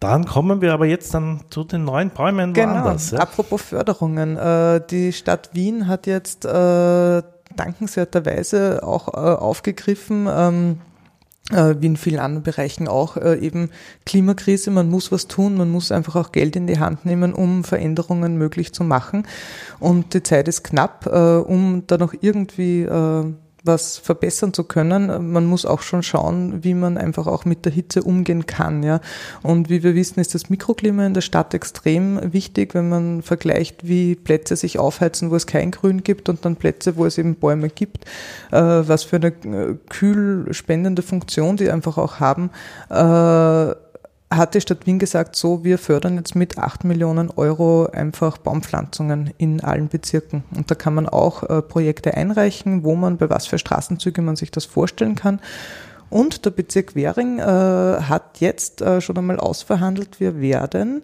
Dann 0.00 0.24
kommen 0.24 0.62
wir 0.62 0.72
aber 0.72 0.86
jetzt 0.86 1.12
dann 1.12 1.42
zu 1.50 1.62
den 1.62 1.84
neuen 1.84 2.08
Bäumen 2.08 2.54
genau. 2.54 2.72
woanders. 2.72 3.10
Ja? 3.10 3.18
Apropos 3.18 3.60
Förderungen. 3.60 4.38
Äh, 4.38 4.80
die 4.90 5.12
Stadt 5.12 5.50
Wien 5.52 5.88
hat 5.88 6.06
jetzt 6.06 6.46
äh, 6.46 7.22
dankenswerterweise 7.54 8.82
auch 8.82 9.08
äh, 9.08 9.16
aufgegriffen, 9.16 10.26
ähm, 10.28 10.78
wie 11.52 11.86
in 11.86 11.96
vielen 11.96 12.20
anderen 12.20 12.44
Bereichen 12.44 12.86
auch, 12.86 13.16
eben 13.16 13.70
Klimakrise, 14.06 14.70
man 14.70 14.88
muss 14.88 15.10
was 15.10 15.26
tun, 15.26 15.56
man 15.56 15.68
muss 15.68 15.90
einfach 15.90 16.14
auch 16.14 16.30
Geld 16.30 16.54
in 16.54 16.68
die 16.68 16.78
Hand 16.78 17.04
nehmen, 17.04 17.34
um 17.34 17.64
Veränderungen 17.64 18.38
möglich 18.38 18.72
zu 18.72 18.84
machen. 18.84 19.26
Und 19.80 20.14
die 20.14 20.22
Zeit 20.22 20.46
ist 20.46 20.62
knapp, 20.62 21.06
um 21.08 21.82
da 21.88 21.98
noch 21.98 22.14
irgendwie 22.20 22.86
was 23.64 23.98
verbessern 23.98 24.52
zu 24.52 24.64
können. 24.64 25.32
Man 25.32 25.46
muss 25.46 25.66
auch 25.66 25.82
schon 25.82 26.02
schauen, 26.02 26.64
wie 26.64 26.74
man 26.74 26.96
einfach 26.96 27.26
auch 27.26 27.44
mit 27.44 27.64
der 27.64 27.72
Hitze 27.72 28.02
umgehen 28.02 28.46
kann. 28.46 28.82
Ja. 28.82 29.00
Und 29.42 29.68
wie 29.68 29.82
wir 29.82 29.94
wissen, 29.94 30.20
ist 30.20 30.34
das 30.34 30.50
Mikroklima 30.50 31.06
in 31.06 31.14
der 31.14 31.20
Stadt 31.20 31.54
extrem 31.54 32.32
wichtig, 32.32 32.74
wenn 32.74 32.88
man 32.88 33.22
vergleicht, 33.22 33.86
wie 33.86 34.14
Plätze 34.14 34.56
sich 34.56 34.78
aufheizen, 34.78 35.30
wo 35.30 35.36
es 35.36 35.46
kein 35.46 35.70
Grün 35.70 36.02
gibt 36.02 36.28
und 36.28 36.44
dann 36.44 36.56
Plätze, 36.56 36.96
wo 36.96 37.06
es 37.06 37.18
eben 37.18 37.34
Bäume 37.34 37.68
gibt, 37.68 38.04
äh, 38.50 38.60
was 38.60 39.04
für 39.04 39.16
eine 39.16 39.28
äh, 39.28 39.76
kühlspendende 39.88 41.02
Funktion 41.02 41.56
die 41.56 41.70
einfach 41.70 41.98
auch 41.98 42.20
haben. 42.20 42.50
Hat 44.32 44.54
die 44.54 44.60
Stadt 44.60 44.86
Wien 44.86 45.00
gesagt, 45.00 45.34
so, 45.34 45.64
wir 45.64 45.76
fördern 45.76 46.16
jetzt 46.16 46.36
mit 46.36 46.56
8 46.56 46.84
Millionen 46.84 47.30
Euro 47.30 47.86
einfach 47.86 48.38
Baumpflanzungen 48.38 49.34
in 49.38 49.60
allen 49.60 49.88
Bezirken. 49.88 50.44
Und 50.54 50.70
da 50.70 50.76
kann 50.76 50.94
man 50.94 51.08
auch 51.08 51.42
äh, 51.42 51.60
Projekte 51.62 52.14
einreichen, 52.14 52.84
wo 52.84 52.94
man, 52.94 53.16
bei 53.16 53.28
was 53.28 53.48
für 53.48 53.58
Straßenzüge 53.58 54.22
man 54.22 54.36
sich 54.36 54.52
das 54.52 54.66
vorstellen 54.66 55.16
kann. 55.16 55.40
Und 56.10 56.44
der 56.44 56.50
Bezirk 56.50 56.94
Währing 56.94 57.40
äh, 57.40 57.42
hat 57.42 58.38
jetzt 58.38 58.82
äh, 58.82 59.00
schon 59.00 59.18
einmal 59.18 59.40
ausverhandelt, 59.40 60.20
wir 60.20 60.40
werden 60.40 61.02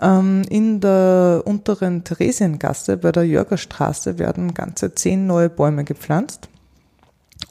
ähm, 0.00 0.42
in 0.50 0.80
der 0.80 1.42
unteren 1.46 2.04
Theresiengasse 2.04 2.98
bei 2.98 3.10
der 3.10 3.24
Jörgerstraße 3.24 4.18
werden 4.18 4.52
ganze 4.52 4.94
zehn 4.94 5.26
neue 5.26 5.48
Bäume 5.48 5.84
gepflanzt. 5.84 6.49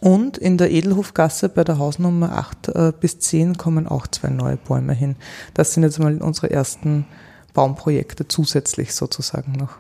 Und 0.02 0.38
in 0.38 0.58
der 0.58 0.72
Edelhofgasse 0.72 1.50
bei 1.50 1.64
der 1.64 1.78
Hausnummer 1.78 2.32
8 2.38 2.68
äh, 2.70 2.94
bis 2.98 3.20
10 3.20 3.58
kommen 3.58 3.88
auch 3.88 4.08
zwei 4.08 4.30
neue 4.30 4.56
Bäume 4.56 4.94
hin. 4.94 5.16
Das 5.54 5.74
sind 5.74 5.84
jetzt 5.84 6.00
mal 6.00 6.22
unsere 6.22 6.50
ersten 6.52 7.06
Baumprojekte 7.54 8.28
zusätzlich 8.28 8.94
sozusagen 8.94 9.54
noch. 9.54 9.78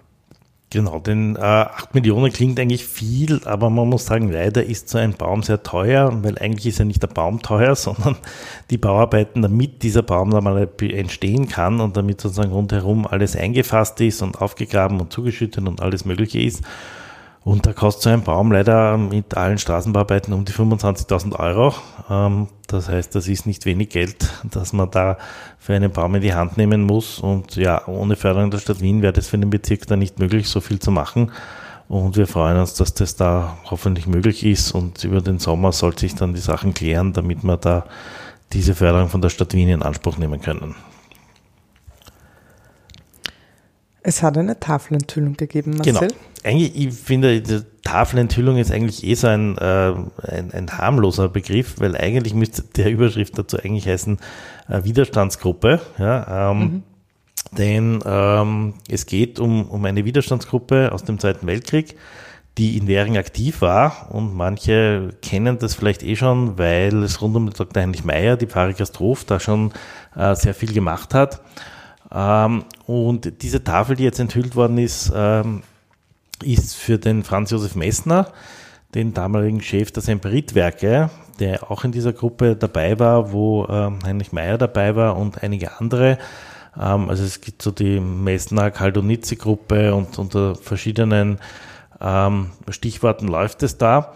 Genau, 0.72 1.00
denn 1.00 1.36
äh, 1.36 1.40
8 1.40 1.96
Millionen 1.96 2.32
klingt 2.32 2.60
eigentlich 2.60 2.86
viel, 2.86 3.42
aber 3.46 3.72
man 3.72 3.90
muss 3.90 4.06
sagen, 4.06 4.32
leider 4.32 4.64
ist 4.64 4.90
so 4.90 5.00
ein 5.00 5.14
Baum 5.14 5.42
sehr 5.42 5.64
teuer, 5.64 6.24
weil 6.24 6.38
eigentlich 6.38 6.68
ist 6.68 6.78
ja 6.78 6.86
nicht 6.86 7.02
der 7.02 7.08
Baum 7.08 7.42
teuer, 7.42 7.76
sondern 7.78 8.18
die 8.70 8.78
Bauarbeiten, 8.78 9.42
damit 9.42 9.82
dieser 9.82 10.04
Baum 10.04 10.30
dann 10.30 10.44
mal 10.44 10.70
entstehen 10.80 11.48
kann 11.48 11.80
und 11.80 11.98
damit 11.98 12.22
sozusagen 12.22 12.52
rundherum 12.52 13.08
alles 13.08 13.36
eingefasst 13.36 14.00
ist 14.02 14.22
und 14.22 14.42
aufgegraben 14.42 15.00
und 15.00 15.12
zugeschüttet 15.12 15.68
und 15.68 15.82
alles 15.82 16.06
Mögliche 16.06 16.40
ist. 16.40 16.62
Und 17.44 17.66
da 17.66 17.74
kostet 17.74 18.04
so 18.04 18.10
ein 18.10 18.24
Baum 18.24 18.52
leider 18.52 18.98
mit 18.98 19.38
allen 19.38 19.58
Straßenbauarbeiten 19.58 20.34
um 20.34 20.46
die 20.46 20.52
25.000 20.52 21.40
Euro. 21.40 21.74
Ähm, 22.10 22.48
das 22.68 22.90
heißt, 22.90 23.16
das 23.16 23.28
ist 23.28 23.46
nicht 23.46 23.66
wenig 23.66 23.90
Geld, 23.90 24.30
dass 24.44 24.74
man 24.74 24.92
da 24.92 25.18
für 25.58 25.74
einen 25.74 25.92
Baum 25.92 26.16
in 26.16 26.22
die 26.22 26.34
Hand 26.34 26.58
nehmen 26.58 26.84
muss. 26.84 27.20
Und 27.20 27.56
ja, 27.56 27.88
ohne 27.88 28.16
Förderung 28.16 28.52
der 28.52 28.60
Stadt 28.60 28.82
Wien 28.82 29.02
wäre 29.02 29.14
das 29.14 29.28
für 29.28 29.38
den 29.38 29.50
Bezirk 29.50 29.88
dann 29.88 30.00
nicht 30.00 30.20
möglich, 30.20 30.50
so 30.50 30.60
viel 30.60 30.80
zu 30.80 30.92
machen. 30.92 31.32
Und 31.88 32.18
wir 32.18 32.28
freuen 32.28 32.58
uns, 32.58 32.76
dass 32.76 32.94
das 32.94 33.16
da 33.16 33.58
hoffentlich 33.66 34.06
möglich 34.06 34.46
ist. 34.46 34.74
Und 34.74 35.04
über 35.04 35.22
den 35.22 35.40
Sommer 35.40 35.72
soll 35.72 35.98
sich 35.98 36.14
dann 36.16 36.34
die 36.34 36.42
Sachen 36.42 36.74
klären, 36.74 37.14
damit 37.14 37.44
wir 37.44 37.58
da 37.58 37.86
diese 38.54 38.76
Förderung 38.76 39.10
von 39.10 39.22
der 39.22 39.30
Stadt 39.30 39.54
Wien 39.54 39.70
in 39.70 39.82
Anspruch 39.82 40.18
nehmen 40.18 40.42
können. 40.42 40.76
Es 44.02 44.24
hat 44.24 44.38
eine 44.38 44.60
Tafelenthüllung 44.60 45.36
gegeben, 45.36 45.78
Marcel. 45.78 45.94
Genau. 45.94 46.14
Eigentlich, 46.44 46.76
ich 46.76 46.94
finde, 46.94 47.42
die 47.42 47.62
Tafelenthüllung 47.84 48.58
ist 48.58 48.72
eigentlich 48.72 49.04
eh 49.04 49.16
so 49.16 49.28
ein, 49.28 49.58
äh, 49.58 49.94
ein, 50.24 50.52
ein, 50.54 50.78
harmloser 50.78 51.28
Begriff, 51.28 51.80
weil 51.80 51.98
eigentlich 51.98 52.34
müsste 52.34 52.64
der 52.64 52.92
Überschrift 52.92 53.38
dazu 53.38 53.58
eigentlich 53.58 53.88
heißen 53.88 54.20
äh, 54.68 54.84
Widerstandsgruppe. 54.84 55.82
Ja, 55.98 56.52
ähm, 56.52 56.60
mhm. 56.60 56.84
Denn 57.58 58.00
ähm, 58.06 58.74
es 58.90 59.06
geht 59.06 59.40
um, 59.40 59.70
um 59.70 59.84
eine 59.86 60.06
Widerstandsgruppe 60.06 60.92
aus 60.92 61.04
dem 61.04 61.20
Zweiten 61.20 61.48
Weltkrieg, 61.48 61.96
die 62.58 62.78
in 62.78 62.88
Währing 62.88 63.18
aktiv 63.18 63.62
war 63.62 64.10
und 64.12 64.36
manche 64.36 65.14
kennen 65.22 65.58
das 65.58 65.76
vielleicht 65.76 66.04
eh 66.04 66.16
schon, 66.16 66.58
weil 66.58 67.04
es 67.04 67.22
rund 67.22 67.36
um 67.36 67.50
Dr. 67.50 67.82
Heinrich 67.82 68.04
Meyer, 68.04 68.38
die 68.38 68.48
Pfarre 68.48 68.74
Gastroph, 68.74 69.24
da 69.24 69.40
schon 69.40 69.72
äh, 70.16 70.36
sehr 70.36 70.54
viel 70.54 70.74
gemacht 70.74 71.14
hat. 71.14 71.42
Ähm, 72.12 72.66
und 72.86 73.42
diese 73.42 73.64
Tafel, 73.64 73.96
die 73.96 74.04
jetzt 74.04 74.20
enthüllt 74.20 74.56
worden 74.56 74.78
ist, 74.78 75.12
ähm, 75.16 75.64
ist 76.44 76.76
für 76.76 76.98
den 76.98 77.24
Franz 77.24 77.52
Josef 77.52 77.76
Messner, 77.76 78.28
den 78.96 79.14
damaligen 79.14 79.62
Chef 79.62 79.92
der 79.92 80.04
Semperitwerke, 80.04 81.10
der 81.40 81.72
auch 81.72 81.84
in 81.84 81.92
dieser 81.92 82.14
Gruppe 82.14 82.56
dabei 82.56 83.00
war, 83.00 83.32
wo 83.32 83.66
ähm, 83.68 84.00
Heinrich 84.04 84.32
Meyer 84.32 84.58
dabei 84.58 84.96
war 84.96 85.18
und 85.18 85.44
einige 85.44 85.80
andere. 85.80 86.18
Ähm, 86.80 87.10
also 87.10 87.24
es 87.24 87.42
gibt 87.42 87.62
so 87.62 87.72
die 87.72 88.00
Messner 88.00 88.72
Kaldonizzi 88.72 89.36
Gruppe 89.36 89.94
und 89.94 90.18
unter 90.18 90.56
verschiedenen 90.56 91.40
ähm, 92.02 92.52
Stichworten 92.70 93.28
läuft 93.28 93.64
es 93.64 93.78
da 93.78 94.16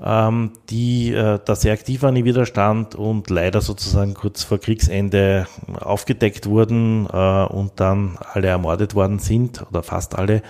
die 0.00 1.12
äh, 1.12 1.40
da 1.44 1.56
sehr 1.56 1.72
aktiv 1.72 2.02
waren 2.02 2.14
im 2.14 2.24
Widerstand 2.24 2.94
und 2.94 3.30
leider 3.30 3.60
sozusagen 3.60 4.14
kurz 4.14 4.44
vor 4.44 4.58
Kriegsende 4.58 5.48
aufgedeckt 5.80 6.46
wurden 6.46 7.08
äh, 7.12 7.44
und 7.46 7.72
dann 7.76 8.16
alle 8.32 8.46
ermordet 8.46 8.94
worden 8.94 9.18
sind 9.18 9.66
oder 9.68 9.82
fast 9.82 10.16
alle, 10.16 10.42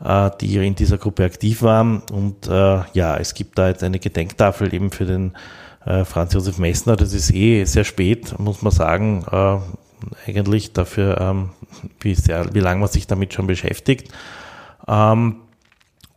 die 0.00 0.64
in 0.64 0.74
dieser 0.76 0.98
Gruppe 0.98 1.24
aktiv 1.24 1.62
waren. 1.62 2.02
Und 2.12 2.46
äh, 2.46 2.80
ja, 2.92 3.16
es 3.16 3.34
gibt 3.34 3.58
da 3.58 3.68
jetzt 3.68 3.82
eine 3.82 3.98
Gedenktafel 3.98 4.72
eben 4.72 4.90
für 4.90 5.06
den 5.06 5.32
äh, 5.84 6.04
Franz 6.04 6.34
Josef 6.34 6.58
Messner. 6.58 6.96
Das 6.96 7.12
ist 7.12 7.32
eh 7.32 7.64
sehr 7.64 7.84
spät, 7.84 8.38
muss 8.38 8.62
man 8.62 8.72
sagen, 8.72 9.24
äh, 9.30 9.58
eigentlich 10.26 10.72
dafür, 10.72 11.20
ähm, 11.20 11.50
wie, 12.00 12.14
sehr, 12.14 12.54
wie 12.54 12.60
lange 12.60 12.80
man 12.80 12.88
sich 12.88 13.06
damit 13.06 13.34
schon 13.34 13.46
beschäftigt. 13.46 14.12
Ähm, 14.86 15.36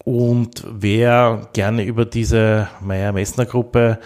und 0.04 0.64
wer 0.68 1.48
gerne 1.54 1.84
über 1.84 2.06
diese 2.06 2.68
Meyer-Messner-Gruppe 2.82 4.00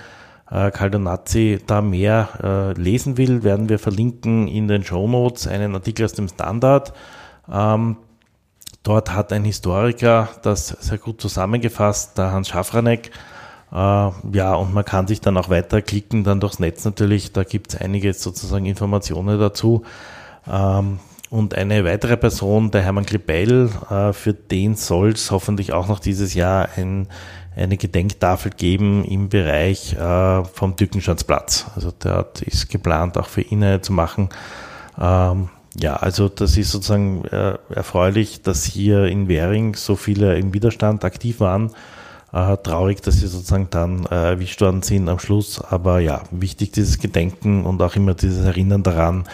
äh, 0.51 0.71
Caldonazzi 0.71 1.59
da 1.65 1.81
mehr 1.81 2.29
äh, 2.43 2.79
lesen 2.79 3.17
will, 3.17 3.43
werden 3.43 3.69
wir 3.69 3.79
verlinken 3.79 4.47
in 4.47 4.67
den 4.67 4.83
Show 4.83 5.07
Notes 5.07 5.47
einen 5.47 5.73
Artikel 5.73 6.05
aus 6.05 6.13
dem 6.13 6.27
Standard. 6.27 6.93
Ähm, 7.51 7.97
dort 8.85 9.13
hat 9.13 9.33
ein 9.33 9.43
Historiker 9.43 10.29
das 10.43 10.67
sehr 10.67 10.97
gut 10.97 11.19
zusammengefasst, 11.19 12.17
der 12.17 12.31
Hans 12.31 12.47
Schafranek. 12.47 13.11
Äh, 13.71 13.75
ja, 13.75 14.53
und 14.53 14.73
man 14.73 14.85
kann 14.85 15.07
sich 15.07 15.19
dann 15.19 15.37
auch 15.37 15.49
weiterklicken, 15.49 16.23
dann 16.23 16.39
durchs 16.39 16.59
Netz 16.59 16.85
natürlich. 16.85 17.33
Da 17.33 17.43
gibt 17.43 17.73
es 17.73 17.81
einige 17.81 18.13
sozusagen 18.13 18.65
Informationen 18.65 19.39
dazu. 19.39 19.83
Ähm, 20.49 20.99
und 21.31 21.55
eine 21.55 21.83
weitere 21.83 22.15
Person, 22.15 22.71
der 22.71 22.83
Hermann 22.83 23.05
Gribell, 23.05 23.69
äh, 23.89 24.13
für 24.13 24.33
den 24.33 24.75
soll 24.75 25.09
es 25.09 25.31
hoffentlich 25.31 25.73
auch 25.73 25.87
noch 25.87 25.99
dieses 25.99 26.35
Jahr 26.35 26.69
ein, 26.77 27.07
eine 27.55 27.77
Gedenktafel 27.77 28.51
geben 28.51 29.03
im 29.03 29.29
Bereich 29.29 29.93
äh, 29.93 30.45
vom 30.45 30.75
Dückenschanzplatz. 30.75 31.65
Also 31.75 31.91
der 31.91 32.27
ist 32.41 32.69
geplant, 32.69 33.17
auch 33.17 33.27
für 33.27 33.41
ihn 33.41 33.81
zu 33.81 33.91
machen. 33.91 34.29
Ähm, 34.99 35.49
ja, 35.77 35.95
also 35.95 36.29
das 36.29 36.57
ist 36.57 36.71
sozusagen 36.71 37.25
äh, 37.25 37.57
erfreulich, 37.69 38.41
dass 38.41 38.63
hier 38.63 39.05
in 39.05 39.27
Währing 39.27 39.75
so 39.75 39.95
viele 39.95 40.37
im 40.37 40.53
Widerstand 40.53 41.03
aktiv 41.03 41.39
waren. 41.39 41.71
Äh, 42.31 42.57
traurig, 42.57 43.01
dass 43.01 43.15
sie 43.15 43.27
sozusagen 43.27 43.69
dann 43.69 44.05
äh, 44.05 44.31
erwischt 44.31 44.61
worden 44.61 44.81
sind 44.81 45.09
am 45.09 45.19
Schluss. 45.19 45.61
Aber 45.61 45.99
ja, 45.99 46.23
wichtig 46.31 46.71
dieses 46.71 46.99
Gedenken 46.99 47.65
und 47.65 47.81
auch 47.81 47.95
immer 47.95 48.13
dieses 48.13 48.45
Erinnern 48.45 48.83
daran, 48.83 49.25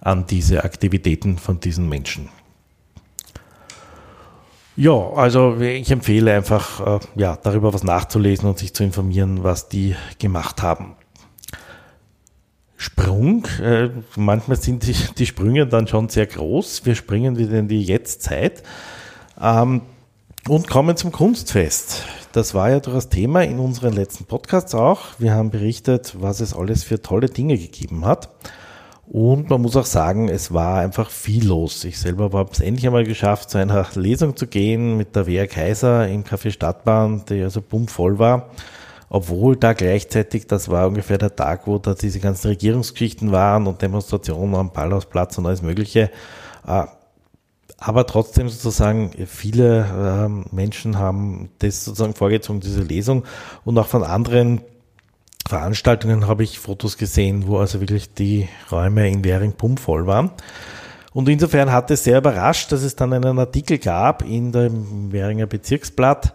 an 0.00 0.26
diese 0.26 0.64
Aktivitäten 0.64 1.38
von 1.38 1.60
diesen 1.60 1.88
Menschen. 1.88 2.28
Ja, 4.76 4.92
also 4.92 5.56
ich 5.58 5.90
empfehle 5.90 6.34
einfach, 6.34 6.86
äh, 6.86 7.00
ja, 7.14 7.38
darüber 7.42 7.72
was 7.72 7.82
nachzulesen 7.82 8.48
und 8.48 8.58
sich 8.58 8.74
zu 8.74 8.84
informieren, 8.84 9.42
was 9.42 9.70
die 9.70 9.96
gemacht 10.18 10.60
haben. 10.62 10.96
Sprung. 12.76 13.46
Äh, 13.62 13.90
manchmal 14.16 14.58
sind 14.58 14.86
die, 14.86 14.94
die, 15.18 15.26
Sprünge 15.26 15.66
dann 15.66 15.86
schon 15.86 16.08
sehr 16.08 16.26
groß. 16.26 16.84
Wir 16.84 16.94
springen 16.94 17.38
wieder 17.38 17.58
in 17.58 17.68
die 17.68 17.82
Jetztzeit 17.82 18.62
ähm, 19.40 19.82
und 20.48 20.68
kommen 20.68 20.96
zum 20.96 21.12
Kunstfest. 21.12 22.04
Das 22.32 22.54
war 22.54 22.70
ja 22.70 22.80
durchaus 22.80 23.08
Thema 23.08 23.42
in 23.42 23.58
unseren 23.58 23.94
letzten 23.94 24.26
Podcasts 24.26 24.74
auch. 24.74 25.00
Wir 25.18 25.32
haben 25.32 25.50
berichtet, 25.50 26.16
was 26.18 26.40
es 26.40 26.54
alles 26.54 26.84
für 26.84 27.00
tolle 27.00 27.28
Dinge 27.28 27.56
gegeben 27.56 28.04
hat. 28.04 28.28
Und 29.08 29.48
man 29.50 29.62
muss 29.62 29.76
auch 29.76 29.86
sagen, 29.86 30.28
es 30.28 30.52
war 30.52 30.80
einfach 30.80 31.10
viel 31.10 31.46
los. 31.46 31.84
Ich 31.84 31.98
selber 31.98 32.36
habe 32.36 32.50
es 32.52 32.60
endlich 32.60 32.86
einmal 32.86 33.04
geschafft, 33.04 33.50
zu 33.50 33.58
einer 33.58 33.86
Lesung 33.94 34.36
zu 34.36 34.48
gehen 34.48 34.96
mit 34.96 35.14
der 35.14 35.26
Wea 35.26 35.46
Kaiser 35.46 36.08
im 36.08 36.24
Café 36.24 36.50
Stadtbahn, 36.50 37.24
die 37.28 37.40
also 37.40 37.62
bummvoll 37.62 38.18
war 38.18 38.50
obwohl 39.08 39.56
da 39.56 39.72
gleichzeitig, 39.72 40.46
das 40.46 40.68
war 40.68 40.88
ungefähr 40.88 41.18
der 41.18 41.34
Tag, 41.34 41.66
wo 41.66 41.78
da 41.78 41.94
diese 41.94 42.20
ganzen 42.20 42.48
Regierungsgeschichten 42.48 43.32
waren 43.32 43.66
und 43.66 43.82
Demonstrationen 43.82 44.54
am 44.54 44.72
Ballhausplatz 44.72 45.38
und 45.38 45.46
alles 45.46 45.62
Mögliche. 45.62 46.10
Äh, 46.66 46.84
aber 47.78 48.06
trotzdem 48.06 48.48
sozusagen, 48.48 49.12
viele 49.26 49.86
ähm, 49.94 50.46
Menschen 50.50 50.98
haben 50.98 51.50
das 51.58 51.84
sozusagen 51.84 52.14
vorgezogen, 52.14 52.60
diese 52.60 52.82
Lesung. 52.82 53.24
Und 53.64 53.78
auch 53.78 53.86
von 53.86 54.02
anderen 54.02 54.62
Veranstaltungen 55.46 56.26
habe 56.26 56.42
ich 56.42 56.58
Fotos 56.58 56.96
gesehen, 56.96 57.46
wo 57.46 57.58
also 57.58 57.80
wirklich 57.80 58.12
die 58.14 58.48
Räume 58.72 59.08
in 59.08 59.24
Währing 59.24 59.52
pumpvoll 59.52 60.06
waren. 60.06 60.30
Und 61.12 61.28
insofern 61.28 61.70
hat 61.70 61.90
es 61.90 62.04
sehr 62.04 62.18
überrascht, 62.18 62.72
dass 62.72 62.82
es 62.82 62.96
dann 62.96 63.12
einen 63.12 63.38
Artikel 63.38 63.78
gab 63.78 64.22
in 64.22 64.52
dem 64.52 65.12
Währinger 65.12 65.46
Bezirksblatt, 65.46 66.32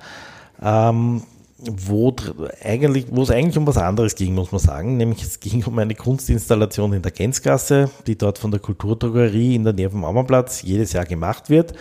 ähm, 0.61 1.23
wo 1.69 2.15
eigentlich, 2.63 3.05
wo 3.11 3.21
es 3.23 3.31
eigentlich 3.31 3.57
um 3.57 3.67
was 3.67 3.77
anderes 3.77 4.15
ging, 4.15 4.33
muss 4.33 4.51
man 4.51 4.59
sagen. 4.59 4.97
Nämlich 4.97 5.23
es 5.23 5.39
ging 5.39 5.63
um 5.65 5.77
eine 5.77 5.95
Kunstinstallation 5.95 6.93
in 6.93 7.01
der 7.01 7.11
Gänzgasse, 7.11 7.89
die 8.07 8.17
dort 8.17 8.37
von 8.37 8.51
der 8.51 8.59
Kulturdrogerie 8.59 9.55
in 9.55 9.63
der 9.63 9.73
Nähe 9.73 9.89
vom 9.89 10.03
Ammerplatz 10.03 10.63
jedes 10.63 10.93
Jahr 10.93 11.05
gemacht 11.05 11.49
wird 11.49 11.73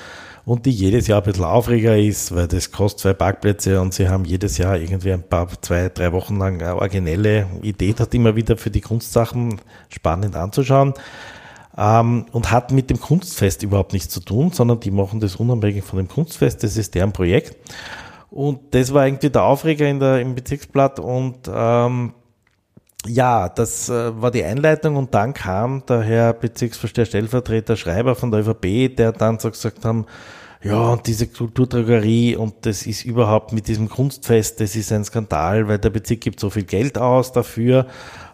und 0.45 0.67
die 0.67 0.71
jedes 0.71 1.07
Jahr 1.07 1.21
ein 1.21 1.25
bisschen 1.25 1.45
Aufreger 1.45 1.99
ist, 1.99 2.35
weil 2.35 2.49
das 2.49 2.73
kostet 2.73 3.01
zwei 3.01 3.13
Parkplätze 3.13 3.81
und 3.81 3.95
sie 3.95 4.09
haben 4.09 4.25
jedes 4.25 4.59
Jahr 4.59 4.77
irgendwie 4.77 5.13
ein 5.13 5.23
paar, 5.23 5.49
zwei, 5.63 5.89
drei 5.89 6.13
Wochen 6.13 6.39
lang 6.39 6.61
eine 6.61 6.77
originelle 6.77 7.47
Idee, 7.63 7.95
hat 7.99 8.15
immer 8.15 8.37
wieder 8.37 8.57
für 8.57 8.71
die 8.71 8.81
Kunstsachen 8.81 9.61
spannend 9.89 10.37
anzuschauen. 10.37 10.95
Ähm, 11.79 12.27
und 12.33 12.51
hat 12.51 12.73
mit 12.73 12.91
dem 12.91 13.01
Kunstfest 13.01 13.63
überhaupt 13.63 13.93
nichts 13.93 14.13
zu 14.13 14.21
tun, 14.21 14.51
sondern 14.53 14.81
die 14.81 14.91
machen 14.91 15.21
das 15.21 15.37
unabhängig 15.37 15.85
von 15.85 15.99
dem 15.99 16.09
Kunstfest, 16.09 16.65
das 16.65 16.77
ist 16.77 16.95
deren 16.95 17.13
Projekt. 17.13 17.57
Und 18.31 18.75
das 18.75 18.95
war 18.95 19.07
irgendwie 19.07 19.31
der 19.31 19.43
Aufreger 19.43 19.89
in 19.89 19.99
der, 19.99 20.21
im 20.21 20.35
Bezirksblatt 20.35 21.01
und 21.01 21.51
ähm, 21.53 22.15
ja, 23.07 23.49
das 23.49 23.89
äh, 23.89 24.21
war 24.21 24.31
die 24.31 24.45
Einleitung 24.45 24.97
und 24.97 25.15
dann 25.15 25.33
kam 25.35 25.85
der 25.87 26.03
Herr 26.03 26.33
Bezirksvorsteher 26.33 27.07
Stellvertreter 27.07 27.77
Schreiber 27.77 28.15
von 28.15 28.31
der 28.31 28.41
ÖVP, 28.41 28.95
der 28.95 29.13
dann 29.13 29.39
so 29.39 29.51
gesagt 29.51 29.85
haben, 29.85 30.07
ja, 30.63 30.91
und 30.91 31.07
diese 31.07 31.27
Kulturtragerie 31.27 32.37
und 32.37 32.67
das 32.67 32.87
ist 32.87 33.05
überhaupt 33.07 33.53
mit 33.53 33.67
diesem 33.67 33.89
Kunstfest, 33.89 34.61
das 34.61 34.77
ist 34.77 34.93
ein 34.93 35.05
Skandal, 35.05 35.67
weil 35.69 35.79
der 35.79 35.89
Bezirk 35.89 36.21
gibt 36.21 36.39
so 36.39 36.51
viel 36.51 36.65
Geld 36.65 36.99
aus 36.99 37.33
dafür 37.33 37.87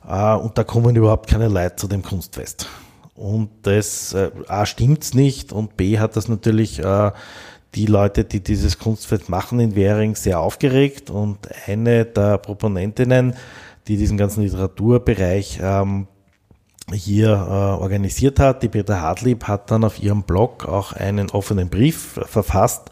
äh, 0.06 0.34
und 0.34 0.58
da 0.58 0.64
kommen 0.64 0.96
überhaupt 0.96 1.30
keine 1.30 1.48
Leute 1.48 1.76
zu 1.76 1.86
dem 1.86 2.02
Kunstfest. 2.02 2.68
Und 3.14 3.50
das 3.62 4.12
äh, 4.12 4.30
A 4.48 4.66
stimmt's 4.66 5.14
nicht 5.14 5.52
und 5.52 5.76
B 5.76 6.00
hat 6.00 6.16
das 6.16 6.28
natürlich 6.28 6.80
äh, 6.80 7.12
die 7.76 7.86
Leute, 7.86 8.24
die 8.24 8.40
dieses 8.40 8.78
Kunstfest 8.78 9.28
machen 9.28 9.60
in 9.60 9.76
Währing, 9.76 10.16
sehr 10.16 10.40
aufgeregt 10.40 11.10
und 11.10 11.38
eine 11.66 12.06
der 12.06 12.38
Proponentinnen, 12.38 13.34
die 13.86 13.96
diesen 13.98 14.16
ganzen 14.16 14.42
Literaturbereich 14.42 15.60
ähm, 15.62 16.08
hier 16.92 17.28
äh, 17.28 17.82
organisiert 17.82 18.40
hat, 18.40 18.62
die 18.62 18.68
Peter 18.68 19.00
Hartlieb, 19.00 19.44
hat 19.44 19.70
dann 19.70 19.84
auf 19.84 20.02
ihrem 20.02 20.22
Blog 20.22 20.66
auch 20.66 20.92
einen 20.92 21.30
offenen 21.30 21.68
Brief 21.68 22.18
verfasst 22.26 22.90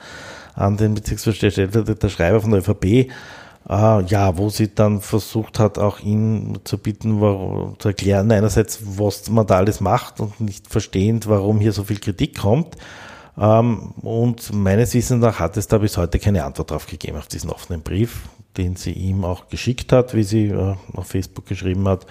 an 0.55 0.77
den 0.77 0.95
Bezirksvorsteher, 0.95 1.67
der 1.67 2.09
Schreiber 2.09 2.41
von 2.41 2.51
der 2.51 2.61
ÖVP, 2.61 2.85
äh, 2.85 3.09
ja, 3.69 4.37
wo 4.37 4.51
sie 4.51 4.75
dann 4.75 5.01
versucht 5.01 5.59
hat, 5.59 5.79
auch 5.79 6.01
ihn 6.01 6.59
zu 6.65 6.77
bitten, 6.77 7.21
zu 7.79 7.89
erklären, 7.89 8.31
einerseits, 8.31 8.81
was 8.85 9.31
man 9.31 9.47
da 9.47 9.57
alles 9.57 9.81
macht 9.81 10.21
und 10.21 10.41
nicht 10.41 10.69
verstehend, 10.69 11.27
warum 11.27 11.59
hier 11.59 11.73
so 11.73 11.85
viel 11.85 11.99
Kritik 11.99 12.39
kommt. 12.39 12.77
Ähm, 13.37 13.93
und 14.03 14.53
meines 14.53 14.95
Wissens 14.95 15.21
nach 15.21 15.39
hat 15.41 15.57
es 15.57 15.67
da 15.67 15.79
bis 15.79 15.97
heute 15.97 16.19
keine 16.19 16.45
Antwort 16.45 16.71
drauf 16.71 16.87
gegeben, 16.87 17.19
auf 17.19 17.27
diesen 17.27 17.51
offenen 17.51 17.83
Brief, 17.83 18.23
den 18.57 18.77
sie 18.77 18.93
ihm 18.93 19.25
auch 19.25 19.49
geschickt 19.49 19.93
hat, 19.93 20.15
wie 20.15 20.23
sie 20.23 20.49
äh, 20.49 20.77
auf 20.93 21.07
Facebook 21.07 21.47
geschrieben 21.47 21.89
hat. 21.89 22.07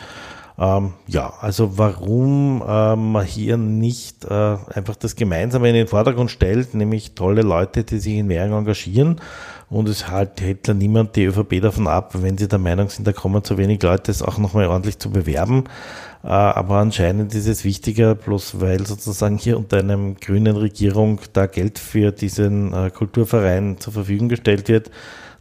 Ähm, 0.58 0.94
ja, 1.08 1.34
also 1.42 1.78
warum 1.78 2.62
äh, 2.62 2.96
man 2.96 3.26
hier 3.26 3.58
nicht 3.58 4.26
äh, 4.26 4.58
einfach 4.74 4.96
das 4.96 5.16
Gemeinsame 5.16 5.70
in 5.70 5.76
den 5.76 5.88
Vordergrund 5.88 6.30
stellt, 6.30 6.76
nämlich 6.76 7.16
tolle 7.16 7.42
Leute, 7.42 7.84
die 7.84 7.98
sich 7.98 8.14
in 8.14 8.30
Währung 8.30 8.60
engagieren 8.60 9.20
und 9.74 9.90
es 9.90 10.08
halt 10.10 10.40
hält 10.40 10.68
ja 10.68 10.76
niemand 10.76 11.16
die 11.16 11.26
ÖVP 11.26 11.60
davon 11.60 11.88
ab, 11.88 12.12
wenn 12.22 12.38
sie 12.38 12.48
der 12.48 12.60
Meinung 12.60 12.90
sind, 12.90 13.08
da 13.08 13.14
kommen 13.14 13.44
zu 13.44 13.58
wenig 13.58 13.82
Leute, 13.82 14.12
es 14.12 14.22
auch 14.22 14.38
nochmal 14.38 14.68
ordentlich 14.68 15.00
zu 15.00 15.10
bewerben. 15.10 15.64
Äh, 16.24 16.28
aber 16.28 16.76
anscheinend 16.76 17.34
ist 17.34 17.48
es 17.48 17.64
wichtiger, 17.64 18.14
bloß 18.14 18.62
weil 18.62 18.86
sozusagen 18.86 19.38
hier 19.38 19.58
unter 19.58 19.80
einer 19.80 19.98
grünen 20.22 20.56
Regierung 20.56 21.20
da 21.34 21.48
Geld 21.48 21.80
für 21.80 22.12
diesen 22.12 22.72
äh, 22.72 22.92
Kulturverein 22.92 23.80
zur 23.80 23.94
Verfügung 23.94 24.30
gestellt 24.30 24.70
wird, 24.70 24.92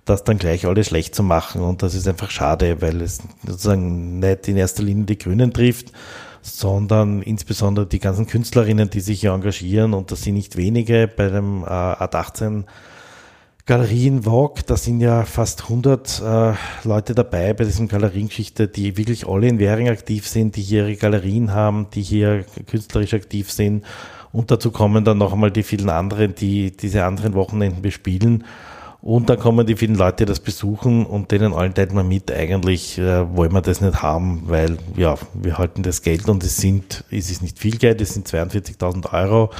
das 0.04 0.24
dann 0.24 0.38
gleich 0.38 0.66
alles 0.66 0.88
schlecht 0.88 1.14
zu 1.14 1.22
machen. 1.22 1.62
Und 1.62 1.82
das 1.82 1.94
ist 1.94 2.08
einfach 2.08 2.30
schade, 2.30 2.82
weil 2.82 3.00
es 3.00 3.20
sozusagen 3.46 4.18
nicht 4.18 4.48
in 4.48 4.56
erster 4.56 4.82
Linie 4.82 5.04
die 5.04 5.18
Grünen 5.18 5.52
trifft, 5.52 5.92
sondern 6.42 7.22
insbesondere 7.22 7.86
die 7.86 8.00
ganzen 8.00 8.26
Künstlerinnen, 8.26 8.90
die 8.90 9.00
sich 9.00 9.20
hier 9.20 9.32
engagieren. 9.32 9.94
Und 9.94 10.10
das 10.10 10.22
sind 10.22 10.34
nicht 10.34 10.56
wenige 10.56 11.08
bei 11.08 11.28
dem 11.28 11.62
äh, 11.62 11.66
Art 11.66 12.14
18 12.14 12.64
Galerien 13.64 14.24
Vogue, 14.24 14.64
da 14.66 14.76
sind 14.76 15.00
ja 15.00 15.24
fast 15.24 15.62
100 15.62 16.20
äh, 16.20 16.52
Leute 16.82 17.14
dabei 17.14 17.52
bei 17.52 17.62
diesem 17.62 17.86
Galeriengeschichte, 17.86 18.66
die 18.66 18.96
wirklich 18.96 19.28
alle 19.28 19.46
in 19.46 19.60
Währing 19.60 19.88
aktiv 19.88 20.26
sind, 20.26 20.56
die 20.56 20.62
hier 20.62 20.88
ihre 20.88 20.96
Galerien 20.96 21.54
haben, 21.54 21.86
die 21.94 22.02
hier 22.02 22.44
künstlerisch 22.66 23.14
aktiv 23.14 23.52
sind. 23.52 23.84
Und 24.32 24.50
dazu 24.50 24.72
kommen 24.72 25.04
dann 25.04 25.18
noch 25.18 25.32
einmal 25.32 25.52
die 25.52 25.62
vielen 25.62 25.90
anderen, 25.90 26.34
die 26.34 26.76
diese 26.76 27.04
anderen 27.04 27.34
Wochenenden 27.34 27.82
bespielen. 27.82 28.42
Und 29.02 29.28
dann 29.28 29.38
kommen 29.40 29.66
die 29.66 29.74
vielen 29.74 29.96
Leute, 29.96 30.24
die 30.24 30.26
das 30.26 30.38
besuchen 30.38 31.04
und 31.04 31.32
denen 31.32 31.52
allen 31.54 31.74
teilt 31.74 31.92
man 31.92 32.06
mit, 32.06 32.30
eigentlich 32.30 32.98
äh, 32.98 33.36
wollen 33.36 33.52
wir 33.52 33.60
das 33.60 33.80
nicht 33.80 34.00
haben, 34.00 34.44
weil 34.46 34.78
ja, 34.96 35.16
wir 35.34 35.58
halten 35.58 35.82
das 35.82 36.02
Geld 36.02 36.28
und 36.28 36.44
es 36.44 36.58
sind, 36.58 37.02
es 37.10 37.28
ist 37.28 37.42
nicht 37.42 37.58
viel 37.58 37.78
Geld, 37.78 38.00
es 38.00 38.14
sind 38.14 38.28
42.000 38.28 39.12
Euro 39.12 39.50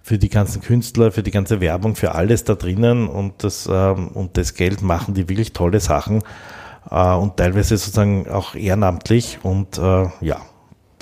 für 0.00 0.16
die 0.16 0.30
ganzen 0.30 0.62
Künstler, 0.62 1.12
für 1.12 1.22
die 1.22 1.30
ganze 1.30 1.60
Werbung, 1.60 1.94
für 1.94 2.14
alles 2.14 2.44
da 2.44 2.54
drinnen 2.54 3.06
und 3.06 3.44
das, 3.44 3.68
ähm, 3.70 4.08
und 4.08 4.38
das 4.38 4.54
Geld 4.54 4.80
machen 4.80 5.12
die 5.12 5.28
wirklich 5.28 5.52
tolle 5.52 5.80
Sachen 5.80 6.22
äh, 6.90 7.12
und 7.12 7.36
teilweise 7.36 7.76
sozusagen 7.76 8.26
auch 8.30 8.54
ehrenamtlich 8.54 9.40
und 9.42 9.76
äh, 9.76 10.06
ja, 10.22 10.40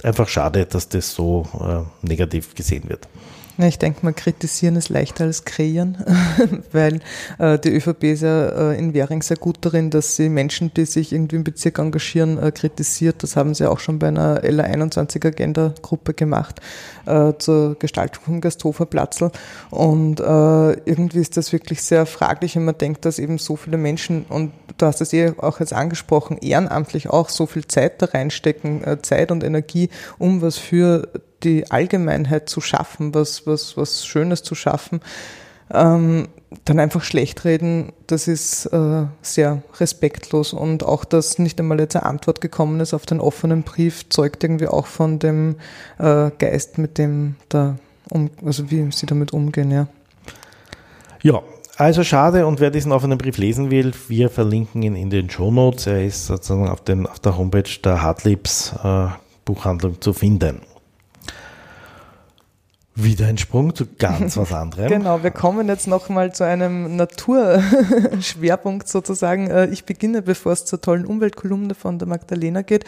einfach 0.02 0.26
schade, 0.26 0.66
dass 0.66 0.88
das 0.88 1.14
so 1.14 1.46
äh, 1.60 2.06
negativ 2.06 2.56
gesehen 2.56 2.88
wird. 2.88 3.06
Ich 3.56 3.78
denke 3.78 4.00
mal, 4.02 4.12
kritisieren 4.12 4.74
ist 4.74 4.88
leichter 4.88 5.24
als 5.24 5.44
kreieren, 5.44 5.96
weil 6.72 7.00
äh, 7.38 7.56
die 7.56 7.70
ÖVP 7.70 8.02
ist 8.04 8.22
ja 8.22 8.72
äh, 8.72 8.78
in 8.78 8.94
Währing 8.94 9.22
sehr 9.22 9.36
gut 9.36 9.58
darin, 9.60 9.90
dass 9.90 10.16
sie 10.16 10.28
Menschen, 10.28 10.74
die 10.74 10.86
sich 10.86 11.12
irgendwie 11.12 11.36
im 11.36 11.44
Bezirk 11.44 11.78
engagieren, 11.78 12.36
äh, 12.42 12.50
kritisiert. 12.50 13.22
Das 13.22 13.36
haben 13.36 13.54
sie 13.54 13.70
auch 13.70 13.78
schon 13.78 14.00
bei 14.00 14.08
einer 14.08 14.42
LA21-Agenda-Gruppe 14.42 16.14
gemacht 16.14 16.60
äh, 17.06 17.32
zur 17.38 17.78
Gestaltung 17.78 18.24
vom 18.24 18.40
Gasthofer 18.40 18.86
Platzl. 18.86 19.30
Und 19.70 20.18
äh, 20.18 20.72
irgendwie 20.84 21.20
ist 21.20 21.36
das 21.36 21.52
wirklich 21.52 21.80
sehr 21.82 22.06
fraglich, 22.06 22.56
wenn 22.56 22.64
man 22.64 22.76
denkt, 22.76 23.04
dass 23.04 23.20
eben 23.20 23.38
so 23.38 23.54
viele 23.54 23.76
Menschen, 23.76 24.24
und 24.28 24.52
du 24.78 24.86
hast 24.86 25.00
es 25.00 25.12
eh 25.12 25.32
auch 25.38 25.60
jetzt 25.60 25.72
angesprochen, 25.72 26.38
ehrenamtlich 26.38 27.08
auch 27.08 27.28
so 27.28 27.46
viel 27.46 27.68
Zeit 27.68 28.02
da 28.02 28.06
reinstecken, 28.06 28.82
äh, 28.82 29.00
Zeit 29.00 29.30
und 29.30 29.44
Energie, 29.44 29.90
um 30.18 30.42
was 30.42 30.58
für 30.58 31.08
die 31.44 31.70
Allgemeinheit 31.70 32.48
zu 32.48 32.60
schaffen, 32.60 33.14
was, 33.14 33.46
was, 33.46 33.76
was 33.76 34.06
Schönes 34.06 34.42
zu 34.42 34.54
schaffen, 34.54 35.00
ähm, 35.72 36.28
dann 36.64 36.78
einfach 36.78 37.02
schlecht 37.02 37.44
reden, 37.44 37.92
das 38.06 38.28
ist 38.28 38.66
äh, 38.66 39.06
sehr 39.22 39.62
respektlos. 39.80 40.52
Und 40.52 40.84
auch, 40.84 41.04
dass 41.04 41.38
nicht 41.38 41.58
einmal 41.58 41.80
jetzt 41.80 41.96
eine 41.96 42.06
Antwort 42.06 42.40
gekommen 42.40 42.80
ist 42.80 42.94
auf 42.94 43.06
den 43.06 43.20
offenen 43.20 43.62
Brief, 43.62 44.08
zeugt 44.08 44.44
irgendwie 44.44 44.68
auch 44.68 44.86
von 44.86 45.18
dem 45.18 45.56
äh, 45.98 46.30
Geist, 46.38 46.78
mit 46.78 46.98
dem 46.98 47.36
da, 47.48 47.76
um, 48.10 48.30
also 48.44 48.70
wie 48.70 48.90
sie 48.92 49.06
damit 49.06 49.32
umgehen, 49.32 49.70
ja. 49.70 49.88
Ja, 51.22 51.42
also 51.76 52.04
schade 52.04 52.46
und 52.46 52.60
wer 52.60 52.70
diesen 52.70 52.92
offenen 52.92 53.18
Brief 53.18 53.38
lesen 53.38 53.70
will, 53.70 53.92
wir 54.08 54.30
verlinken 54.30 54.82
ihn 54.82 54.94
in 54.94 55.10
den 55.10 55.28
Show 55.28 55.50
Notes. 55.50 55.86
Er 55.86 56.04
ist 56.04 56.26
sozusagen 56.26 56.68
auf, 56.68 56.82
den, 56.82 57.06
auf 57.06 57.18
der 57.18 57.36
Homepage 57.36 57.70
der 57.82 58.02
Hartliebs 58.02 58.74
äh, 58.84 59.06
Buchhandlung 59.44 60.00
zu 60.00 60.12
finden. 60.12 60.60
Wieder 62.96 63.26
ein 63.26 63.38
Sprung 63.38 63.74
zu 63.74 63.86
ganz 63.98 64.36
was 64.36 64.52
anderem. 64.52 64.86
genau, 64.88 65.24
wir 65.24 65.32
kommen 65.32 65.66
jetzt 65.66 65.88
nochmal 65.88 66.32
zu 66.32 66.44
einem 66.44 66.94
Naturschwerpunkt 66.94 68.86
sozusagen. 68.88 69.50
Äh, 69.50 69.66
ich 69.66 69.84
beginne, 69.84 70.22
bevor 70.22 70.52
es 70.52 70.64
zur 70.64 70.80
tollen 70.80 71.04
Umweltkolumne 71.04 71.74
von 71.74 71.98
der 71.98 72.06
Magdalena 72.06 72.62
geht, 72.62 72.84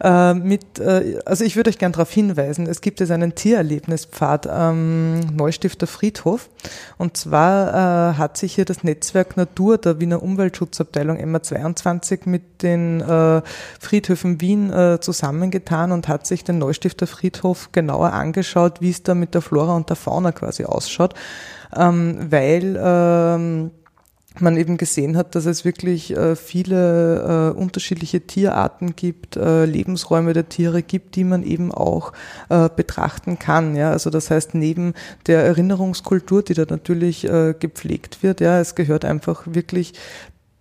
äh, 0.00 0.34
mit, 0.34 0.78
äh, 0.78 1.18
also 1.26 1.42
ich 1.42 1.56
würde 1.56 1.70
euch 1.70 1.78
gern 1.78 1.90
darauf 1.90 2.12
hinweisen, 2.12 2.68
es 2.68 2.80
gibt 2.80 3.00
jetzt 3.00 3.10
einen 3.10 3.34
Tiererlebnispfad 3.34 4.46
am 4.46 5.18
Neustifter 5.34 5.88
Friedhof. 5.88 6.48
Und 6.96 7.16
zwar 7.16 8.18
hat 8.18 8.36
sich 8.36 8.54
hier 8.54 8.64
das 8.64 8.84
Netzwerk 8.84 9.36
Natur 9.36 9.78
der 9.78 9.98
Wiener 10.00 10.22
Umweltschutzabteilung 10.22 11.16
MA22 11.16 12.20
mit 12.28 12.62
den 12.62 13.02
Friedhöfen 13.80 14.40
Wien 14.40 14.72
zusammengetan 15.00 15.92
und 15.92 16.08
hat 16.08 16.26
sich 16.26 16.44
den 16.44 16.58
Neustifter 16.58 17.06
Friedhof 17.06 17.72
genauer 17.72 18.12
angeschaut, 18.12 18.80
wie 18.80 18.90
es 18.90 19.02
da 19.02 19.14
mit 19.14 19.34
der 19.34 19.39
der 19.40 19.48
Flora 19.48 19.74
und 19.74 19.88
der 19.88 19.96
Fauna 19.96 20.32
quasi 20.32 20.64
ausschaut, 20.64 21.14
ähm, 21.76 22.18
weil 22.30 22.78
ähm, 22.82 23.70
man 24.38 24.56
eben 24.56 24.76
gesehen 24.76 25.16
hat, 25.16 25.34
dass 25.34 25.44
es 25.44 25.64
wirklich 25.64 26.16
äh, 26.16 26.36
viele 26.36 27.52
äh, 27.54 27.58
unterschiedliche 27.58 28.20
Tierarten 28.20 28.94
gibt, 28.94 29.36
äh, 29.36 29.64
Lebensräume 29.64 30.32
der 30.32 30.48
Tiere 30.48 30.82
gibt, 30.82 31.16
die 31.16 31.24
man 31.24 31.42
eben 31.42 31.72
auch 31.72 32.12
äh, 32.48 32.68
betrachten 32.74 33.38
kann. 33.38 33.74
Ja, 33.74 33.90
also 33.90 34.08
das 34.08 34.30
heißt 34.30 34.54
neben 34.54 34.94
der 35.26 35.42
Erinnerungskultur, 35.44 36.42
die 36.42 36.54
da 36.54 36.64
natürlich 36.68 37.24
äh, 37.24 37.54
gepflegt 37.58 38.22
wird, 38.22 38.40
ja, 38.40 38.60
es 38.60 38.76
gehört 38.76 39.04
einfach 39.04 39.42
wirklich 39.46 39.94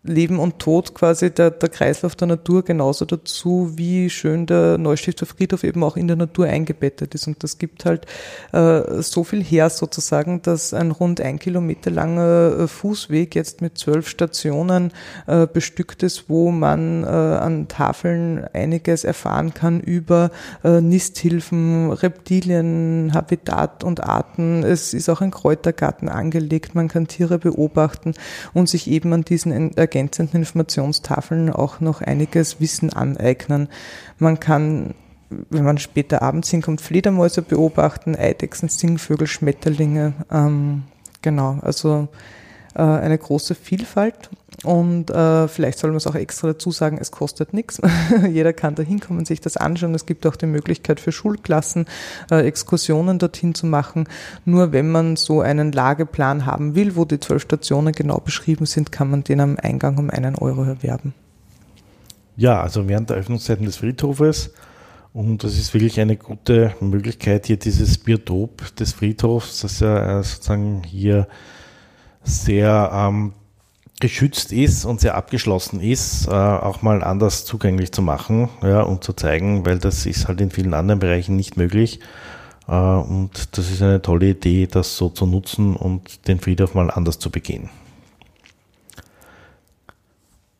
Leben 0.03 0.39
und 0.39 0.59
Tod 0.59 0.93
quasi 0.93 1.29
der, 1.29 1.51
der 1.51 1.67
Kreislauf 1.67 2.15
der 2.15 2.29
Natur 2.29 2.63
genauso 2.63 3.03
dazu, 3.03 3.73
wie 3.75 4.09
schön 4.09 4.45
der 4.45 4.77
Neustifter 4.77 5.25
Friedhof 5.25 5.65
eben 5.65 5.83
auch 5.83 5.97
in 5.97 6.07
der 6.07 6.15
Natur 6.15 6.45
eingebettet 6.47 7.15
ist. 7.15 7.27
Und 7.27 7.43
das 7.43 7.57
gibt 7.57 7.83
halt 7.83 8.05
äh, 8.53 9.01
so 9.01 9.25
viel 9.25 9.43
her 9.43 9.69
sozusagen, 9.69 10.41
dass 10.41 10.73
ein 10.73 10.91
rund 10.91 11.19
ein 11.19 11.37
Kilometer 11.37 11.91
langer 11.91 12.59
äh, 12.59 12.67
Fußweg 12.67 13.35
jetzt 13.35 13.61
mit 13.61 13.77
zwölf 13.77 14.07
Stationen 14.07 14.93
äh, 15.27 15.45
bestückt 15.47 16.01
ist, 16.01 16.29
wo 16.29 16.49
man 16.51 17.03
äh, 17.03 17.07
an 17.07 17.67
Tafeln 17.67 18.45
einiges 18.53 19.03
erfahren 19.03 19.53
kann 19.53 19.81
über 19.81 20.31
äh, 20.63 20.79
Nisthilfen, 20.79 21.91
Reptilien, 21.91 23.11
Habitat 23.13 23.83
und 23.83 24.01
Arten. 24.01 24.63
Es 24.63 24.93
ist 24.93 25.09
auch 25.09 25.19
ein 25.19 25.31
Kräutergarten 25.31 26.07
angelegt, 26.07 26.73
man 26.73 26.87
kann 26.87 27.07
Tiere 27.07 27.37
beobachten 27.37 28.13
und 28.53 28.69
sich 28.69 28.89
eben 28.89 29.11
an 29.11 29.23
diesen 29.23 29.51
ergänzenden 29.89 30.41
Informationstafeln 30.41 31.51
auch 31.51 31.79
noch 31.79 32.01
einiges 32.01 32.59
Wissen 32.61 32.93
aneignen. 32.93 33.69
Man 34.19 34.39
kann 34.39 34.93
wenn 35.49 35.63
man 35.63 35.77
später 35.77 36.21
abends 36.21 36.49
hinkommt, 36.49 36.81
Fledermäuse 36.81 37.41
beobachten, 37.41 38.15
Eidechsen, 38.15 38.69
Singvögel, 38.69 39.27
Schmetterlinge. 39.27 40.13
Ähm, 40.31 40.85
genau, 41.21 41.59
also 41.61 42.07
äh, 42.73 42.81
eine 42.81 43.17
große 43.17 43.53
Vielfalt. 43.53 44.29
Und 44.63 45.09
äh, 45.09 45.47
vielleicht 45.47 45.79
soll 45.79 45.91
man 45.91 45.97
es 45.97 46.07
auch 46.07 46.15
extra 46.15 46.49
dazu 46.49 46.71
sagen, 46.71 46.97
es 46.99 47.11
kostet 47.11 47.53
nichts. 47.53 47.79
Jeder 48.29 48.51
kann 48.51 48.75
da 48.75 48.83
hinkommen, 48.83 49.25
sich 49.25 49.39
das 49.39 49.55
anschauen. 49.55 49.95
Es 49.95 50.05
gibt 50.05 50.27
auch 50.27 50.35
die 50.35 50.47
Möglichkeit 50.47 50.99
für 50.99 51.11
Schulklassen, 51.11 51.85
äh, 52.29 52.45
Exkursionen 52.45 53.19
dorthin 53.19 53.55
zu 53.55 53.65
machen. 53.65 54.07
Nur 54.43 54.73
wenn 54.73 54.91
man 54.91 55.15
so 55.15 55.39
einen 55.41 55.71
Lageplan 55.71 56.45
haben 56.45 56.75
will, 56.75 56.95
wo 56.95 57.05
die 57.05 57.19
zwölf 57.19 57.43
Stationen 57.43 57.93
genau 57.93 58.19
beschrieben 58.19 58.65
sind, 58.65 58.91
kann 58.91 59.09
man 59.09 59.23
den 59.23 59.39
am 59.39 59.57
Eingang 59.61 59.97
um 59.97 60.09
einen 60.09 60.35
Euro 60.35 60.63
erwerben. 60.63 61.13
Ja, 62.35 62.61
also 62.61 62.87
während 62.87 63.09
der 63.09 63.17
Öffnungszeiten 63.17 63.65
des 63.65 63.77
Friedhofes 63.77 64.51
und 65.13 65.43
das 65.43 65.57
ist 65.57 65.73
wirklich 65.73 65.99
eine 65.99 66.17
gute 66.17 66.75
Möglichkeit, 66.81 67.47
hier 67.47 67.57
dieses 67.57 67.97
Biotop 67.97 68.75
des 68.75 68.93
Friedhofs, 68.93 69.61
das 69.61 69.79
ja 69.79 70.19
äh, 70.19 70.23
sozusagen 70.23 70.83
hier 70.83 71.27
sehr 72.23 72.91
ähm, 72.93 73.33
geschützt 73.99 74.51
ist 74.51 74.85
und 74.85 75.01
sehr 75.01 75.15
abgeschlossen 75.15 75.81
ist, 75.81 76.27
äh, 76.27 76.31
auch 76.31 76.81
mal 76.81 77.03
anders 77.03 77.45
zugänglich 77.45 77.91
zu 77.91 78.01
machen 78.01 78.49
ja, 78.61 78.81
und 78.81 79.03
zu 79.03 79.13
zeigen, 79.13 79.65
weil 79.65 79.77
das 79.79 80.05
ist 80.05 80.27
halt 80.27 80.41
in 80.41 80.51
vielen 80.51 80.73
anderen 80.73 80.99
Bereichen 80.99 81.35
nicht 81.35 81.57
möglich. 81.57 81.99
Äh, 82.67 82.73
und 82.73 83.57
das 83.57 83.69
ist 83.71 83.81
eine 83.81 84.01
tolle 84.01 84.29
Idee, 84.29 84.67
das 84.67 84.95
so 84.95 85.09
zu 85.09 85.25
nutzen 85.25 85.75
und 85.75 86.27
den 86.27 86.39
Friedhof 86.39 86.75
mal 86.75 86.91
anders 86.91 87.19
zu 87.19 87.29
begehen. 87.29 87.69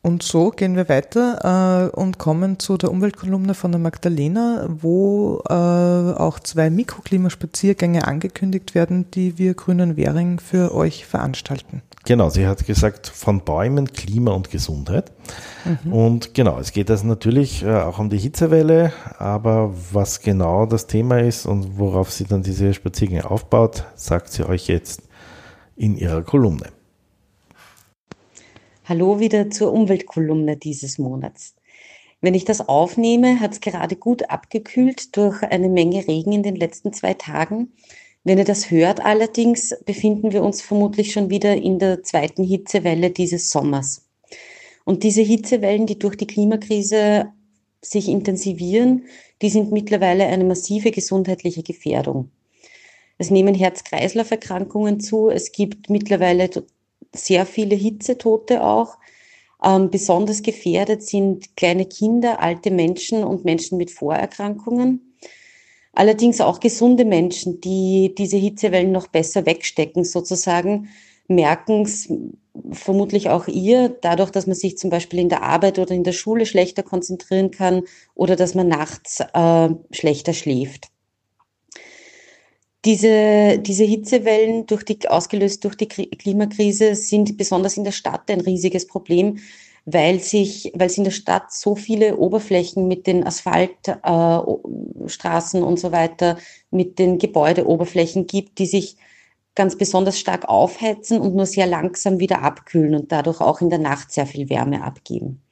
Und 0.02 0.22
so 0.22 0.50
gehen 0.50 0.76
wir 0.76 0.88
weiter 0.88 1.90
äh, 1.92 1.96
und 1.96 2.16
kommen 2.16 2.58
zu 2.58 2.78
der 2.78 2.90
Umweltkolumne 2.90 3.52
von 3.52 3.70
der 3.70 3.80
Magdalena, 3.80 4.66
wo 4.68 5.42
äh, 5.46 5.52
auch 5.52 6.40
zwei 6.40 6.70
Mikroklimaspaziergänge 6.70 8.06
angekündigt 8.06 8.74
werden, 8.74 9.10
die 9.10 9.36
wir 9.36 9.52
Grünen 9.52 9.98
Währing 9.98 10.40
für 10.40 10.74
euch 10.74 11.04
veranstalten. 11.04 11.82
Genau, 12.10 12.28
sie 12.28 12.48
hat 12.48 12.66
gesagt, 12.66 13.06
von 13.06 13.44
Bäumen, 13.44 13.92
Klima 13.92 14.32
und 14.32 14.50
Gesundheit. 14.50 15.12
Mhm. 15.84 15.92
Und 15.92 16.34
genau, 16.34 16.58
es 16.58 16.72
geht 16.72 16.90
also 16.90 17.06
natürlich 17.06 17.62
äh, 17.62 17.68
auch 17.68 18.00
um 18.00 18.10
die 18.10 18.18
Hitzewelle, 18.18 18.92
aber 19.18 19.72
was 19.92 20.20
genau 20.20 20.66
das 20.66 20.88
Thema 20.88 21.20
ist 21.20 21.46
und 21.46 21.78
worauf 21.78 22.10
sie 22.10 22.24
dann 22.24 22.42
diese 22.42 22.74
Spaziergänge 22.74 23.30
aufbaut, 23.30 23.84
sagt 23.94 24.32
sie 24.32 24.44
euch 24.44 24.66
jetzt 24.66 25.02
in 25.76 25.96
ihrer 25.96 26.24
Kolumne. 26.24 26.70
Hallo 28.86 29.20
wieder 29.20 29.48
zur 29.50 29.72
Umweltkolumne 29.72 30.56
dieses 30.56 30.98
Monats. 30.98 31.54
Wenn 32.20 32.34
ich 32.34 32.44
das 32.44 32.68
aufnehme, 32.68 33.38
hat 33.38 33.52
es 33.52 33.60
gerade 33.60 33.94
gut 33.94 34.30
abgekühlt 34.30 35.16
durch 35.16 35.44
eine 35.44 35.68
Menge 35.68 36.08
Regen 36.08 36.32
in 36.32 36.42
den 36.42 36.56
letzten 36.56 36.92
zwei 36.92 37.14
Tagen. 37.14 37.68
Wenn 38.22 38.38
ihr 38.38 38.44
das 38.44 38.70
hört 38.70 39.04
allerdings, 39.04 39.74
befinden 39.86 40.32
wir 40.32 40.42
uns 40.42 40.60
vermutlich 40.60 41.12
schon 41.12 41.30
wieder 41.30 41.56
in 41.56 41.78
der 41.78 42.02
zweiten 42.02 42.44
Hitzewelle 42.44 43.10
dieses 43.10 43.50
Sommers. 43.50 44.06
Und 44.84 45.02
diese 45.02 45.22
Hitzewellen, 45.22 45.86
die 45.86 45.98
durch 45.98 46.16
die 46.16 46.26
Klimakrise 46.26 47.32
sich 47.82 48.08
intensivieren, 48.08 49.06
die 49.40 49.48
sind 49.48 49.72
mittlerweile 49.72 50.26
eine 50.26 50.44
massive 50.44 50.90
gesundheitliche 50.90 51.62
Gefährdung. 51.62 52.30
Es 53.16 53.30
nehmen 53.30 53.54
Herz-Kreislauf-Erkrankungen 53.54 55.00
zu. 55.00 55.30
Es 55.30 55.52
gibt 55.52 55.88
mittlerweile 55.88 56.50
sehr 57.14 57.46
viele 57.46 57.74
Hitzetote 57.74 58.62
auch. 58.62 58.98
Ähm, 59.62 59.90
besonders 59.90 60.42
gefährdet 60.42 61.02
sind 61.02 61.56
kleine 61.56 61.86
Kinder, 61.86 62.40
alte 62.40 62.70
Menschen 62.70 63.24
und 63.24 63.44
Menschen 63.44 63.78
mit 63.78 63.90
Vorerkrankungen. 63.90 65.09
Allerdings 65.92 66.40
auch 66.40 66.60
gesunde 66.60 67.04
Menschen, 67.04 67.60
die 67.60 68.14
diese 68.16 68.36
Hitzewellen 68.36 68.92
noch 68.92 69.08
besser 69.08 69.44
wegstecken, 69.44 70.04
sozusagen, 70.04 70.88
merken 71.26 71.82
es 71.82 72.12
vermutlich 72.72 73.30
auch 73.30 73.48
ihr, 73.48 73.88
dadurch, 73.88 74.30
dass 74.30 74.46
man 74.46 74.56
sich 74.56 74.76
zum 74.76 74.90
Beispiel 74.90 75.20
in 75.20 75.28
der 75.28 75.42
Arbeit 75.42 75.78
oder 75.78 75.94
in 75.94 76.04
der 76.04 76.12
Schule 76.12 76.46
schlechter 76.46 76.82
konzentrieren 76.82 77.50
kann 77.50 77.82
oder 78.14 78.36
dass 78.36 78.54
man 78.54 78.68
nachts 78.68 79.20
äh, 79.20 79.68
schlechter 79.92 80.32
schläft. 80.32 80.88
Diese, 82.84 83.58
diese 83.58 83.84
Hitzewellen 83.84 84.66
durch 84.66 84.84
die, 84.84 85.06
ausgelöst 85.08 85.64
durch 85.64 85.76
die 85.76 85.86
Klimakrise 85.86 86.94
sind 86.94 87.36
besonders 87.36 87.76
in 87.76 87.84
der 87.84 87.92
Stadt 87.92 88.30
ein 88.30 88.40
riesiges 88.40 88.86
Problem, 88.86 89.38
weil 89.92 90.20
sich, 90.20 90.72
weil 90.74 90.88
es 90.88 90.98
in 90.98 91.04
der 91.04 91.10
Stadt 91.10 91.52
so 91.52 91.74
viele 91.74 92.16
Oberflächen 92.16 92.88
mit 92.88 93.06
den 93.06 93.26
Asphaltstraßen 93.26 95.60
äh, 95.60 95.64
und 95.64 95.78
so 95.78 95.92
weiter, 95.92 96.38
mit 96.70 96.98
den 96.98 97.18
Gebäudeoberflächen 97.18 98.26
gibt, 98.26 98.58
die 98.58 98.66
sich 98.66 98.96
ganz 99.54 99.76
besonders 99.76 100.18
stark 100.18 100.48
aufheizen 100.48 101.20
und 101.20 101.34
nur 101.34 101.46
sehr 101.46 101.66
langsam 101.66 102.20
wieder 102.20 102.42
abkühlen 102.42 102.94
und 102.94 103.12
dadurch 103.12 103.40
auch 103.40 103.60
in 103.60 103.70
der 103.70 103.78
Nacht 103.78 104.12
sehr 104.12 104.26
viel 104.26 104.48
Wärme 104.48 104.84
abgeben. 104.84 105.42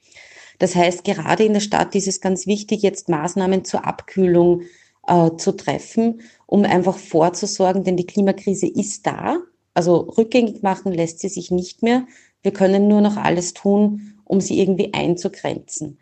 Das 0.59 0.75
heißt, 0.75 1.05
gerade 1.05 1.45
in 1.45 1.53
der 1.53 1.61
Stadt 1.61 1.95
ist 1.95 2.09
es 2.09 2.21
ganz 2.21 2.47
wichtig, 2.47 2.83
jetzt 2.83 3.09
Maßnahmen 3.09 3.65
zur 3.65 3.87
Abkühlung 3.87 4.63
äh, 5.07 5.31
zu 5.37 5.53
treffen, 5.53 6.21
um 6.47 6.65
einfach 6.65 6.99
vorzusorgen, 6.99 7.85
denn 7.85 7.97
die 7.97 8.07
Klimakrise 8.07 8.67
ist 8.67 9.07
da. 9.07 9.39
Also 9.75 9.99
rückgängig 9.99 10.63
machen 10.63 10.93
lässt 10.93 11.21
sie 11.21 11.29
sich 11.29 11.51
nicht 11.51 11.83
mehr. 11.83 12.07
Wir 12.43 12.53
können 12.53 12.89
nur 12.89 13.01
noch 13.01 13.17
alles 13.17 13.55
tun, 13.55 14.18
um 14.29 14.41
sie 14.41 14.61
irgendwie 14.61 14.95
einzugrenzen. 14.95 15.99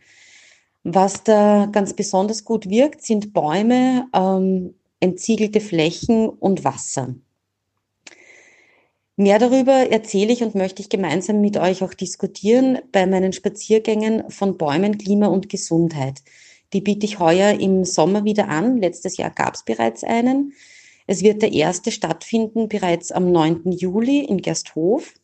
Was 0.84 1.24
da 1.24 1.66
ganz 1.66 1.94
besonders 1.94 2.44
gut 2.44 2.68
wirkt, 2.68 3.02
sind 3.02 3.32
Bäume, 3.32 4.06
ähm, 4.14 4.74
entziegelte 5.00 5.60
Flächen 5.60 6.28
und 6.28 6.64
Wasser. 6.64 7.14
Mehr 9.16 9.38
darüber 9.38 9.72
erzähle 9.72 10.32
ich 10.32 10.42
und 10.42 10.54
möchte 10.54 10.82
ich 10.82 10.90
gemeinsam 10.90 11.40
mit 11.40 11.56
euch 11.56 11.82
auch 11.82 11.94
diskutieren 11.94 12.78
bei 12.92 13.06
meinen 13.06 13.32
Spaziergängen 13.32 14.30
von 14.30 14.58
Bäumen, 14.58 14.98
Klima 14.98 15.28
und 15.28 15.48
Gesundheit. 15.48 16.22
Die 16.74 16.82
biete 16.82 17.06
ich 17.06 17.18
heuer 17.18 17.58
im 17.58 17.84
Sommer 17.84 18.24
wieder 18.24 18.48
an. 18.48 18.76
Letztes 18.76 19.16
Jahr 19.16 19.30
gab 19.30 19.54
es 19.54 19.64
bereits 19.64 20.04
einen. 20.04 20.52
Es 21.06 21.22
wird 21.22 21.40
der 21.40 21.52
erste 21.52 21.92
stattfinden 21.92 22.68
bereits 22.68 23.10
am 23.10 23.32
9. 23.32 23.72
Juli 23.72 24.20
in 24.20 24.42
Gersthof, 24.42 25.14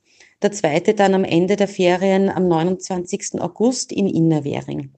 der 0.42 0.52
zweite 0.52 0.94
dann 0.94 1.14
am 1.14 1.24
Ende 1.24 1.56
der 1.56 1.68
Ferien 1.68 2.28
am 2.28 2.48
29. 2.48 3.40
August 3.40 3.92
in 3.92 4.06
Innerwähring. 4.06 4.92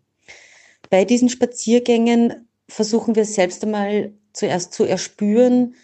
Bei 0.91 1.05
diesen 1.05 1.29
Spaziergängen 1.29 2.49
versuchen 2.69 3.15
wir 3.17 3.25
selbst 3.25 3.65
einmal 3.65 4.13
zuerst 4.33 4.73
zu 4.73 4.85
erspüren, 4.85 5.75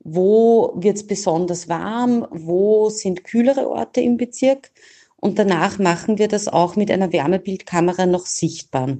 wo 0.00 0.72
wird 0.76 0.96
es 0.96 1.06
besonders 1.06 1.68
warm, 1.68 2.26
wo 2.30 2.90
sind 2.90 3.24
kühlere 3.24 3.68
Orte 3.68 4.00
im 4.00 4.16
Bezirk. 4.16 4.70
Und 5.16 5.38
danach 5.38 5.78
machen 5.78 6.18
wir 6.18 6.28
das 6.28 6.48
auch 6.48 6.76
mit 6.76 6.90
einer 6.90 7.12
Wärmebildkamera 7.12 8.04
noch 8.04 8.26
sichtbar. 8.26 8.98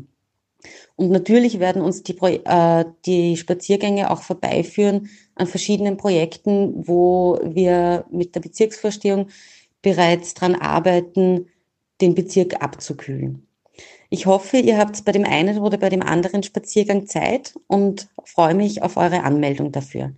Und 0.97 1.11
natürlich 1.11 1.61
werden 1.61 1.83
uns 1.83 2.03
die, 2.03 2.17
äh, 2.17 2.85
die 3.05 3.37
Spaziergänge 3.37 4.11
auch 4.11 4.23
vorbeiführen 4.23 5.11
an 5.35 5.47
verschiedenen 5.47 5.97
Projekten, 5.99 6.87
wo 6.89 7.39
wir 7.43 8.07
mit 8.11 8.35
der 8.35 8.41
Bezirksvorstehung 8.41 9.29
bereits 9.85 10.35
dran 10.35 10.57
arbeiten, 10.57 11.47
den 12.01 12.17
Bezirk 12.17 12.61
abzukühlen. 12.61 13.47
Ich 14.11 14.27
hoffe, 14.27 14.57
ihr 14.57 14.79
habt 14.79 15.05
bei 15.05 15.13
dem 15.13 15.25
einen 15.25 15.59
oder 15.59 15.79
bei 15.79 15.89
dem 15.89 16.03
anderen 16.03 16.43
Spaziergang 16.43 17.07
Zeit 17.07 17.55
und 17.69 18.09
freue 18.25 18.55
mich 18.55 18.83
auf 18.83 18.97
eure 18.97 19.23
Anmeldung 19.23 19.71
dafür. 19.71 20.13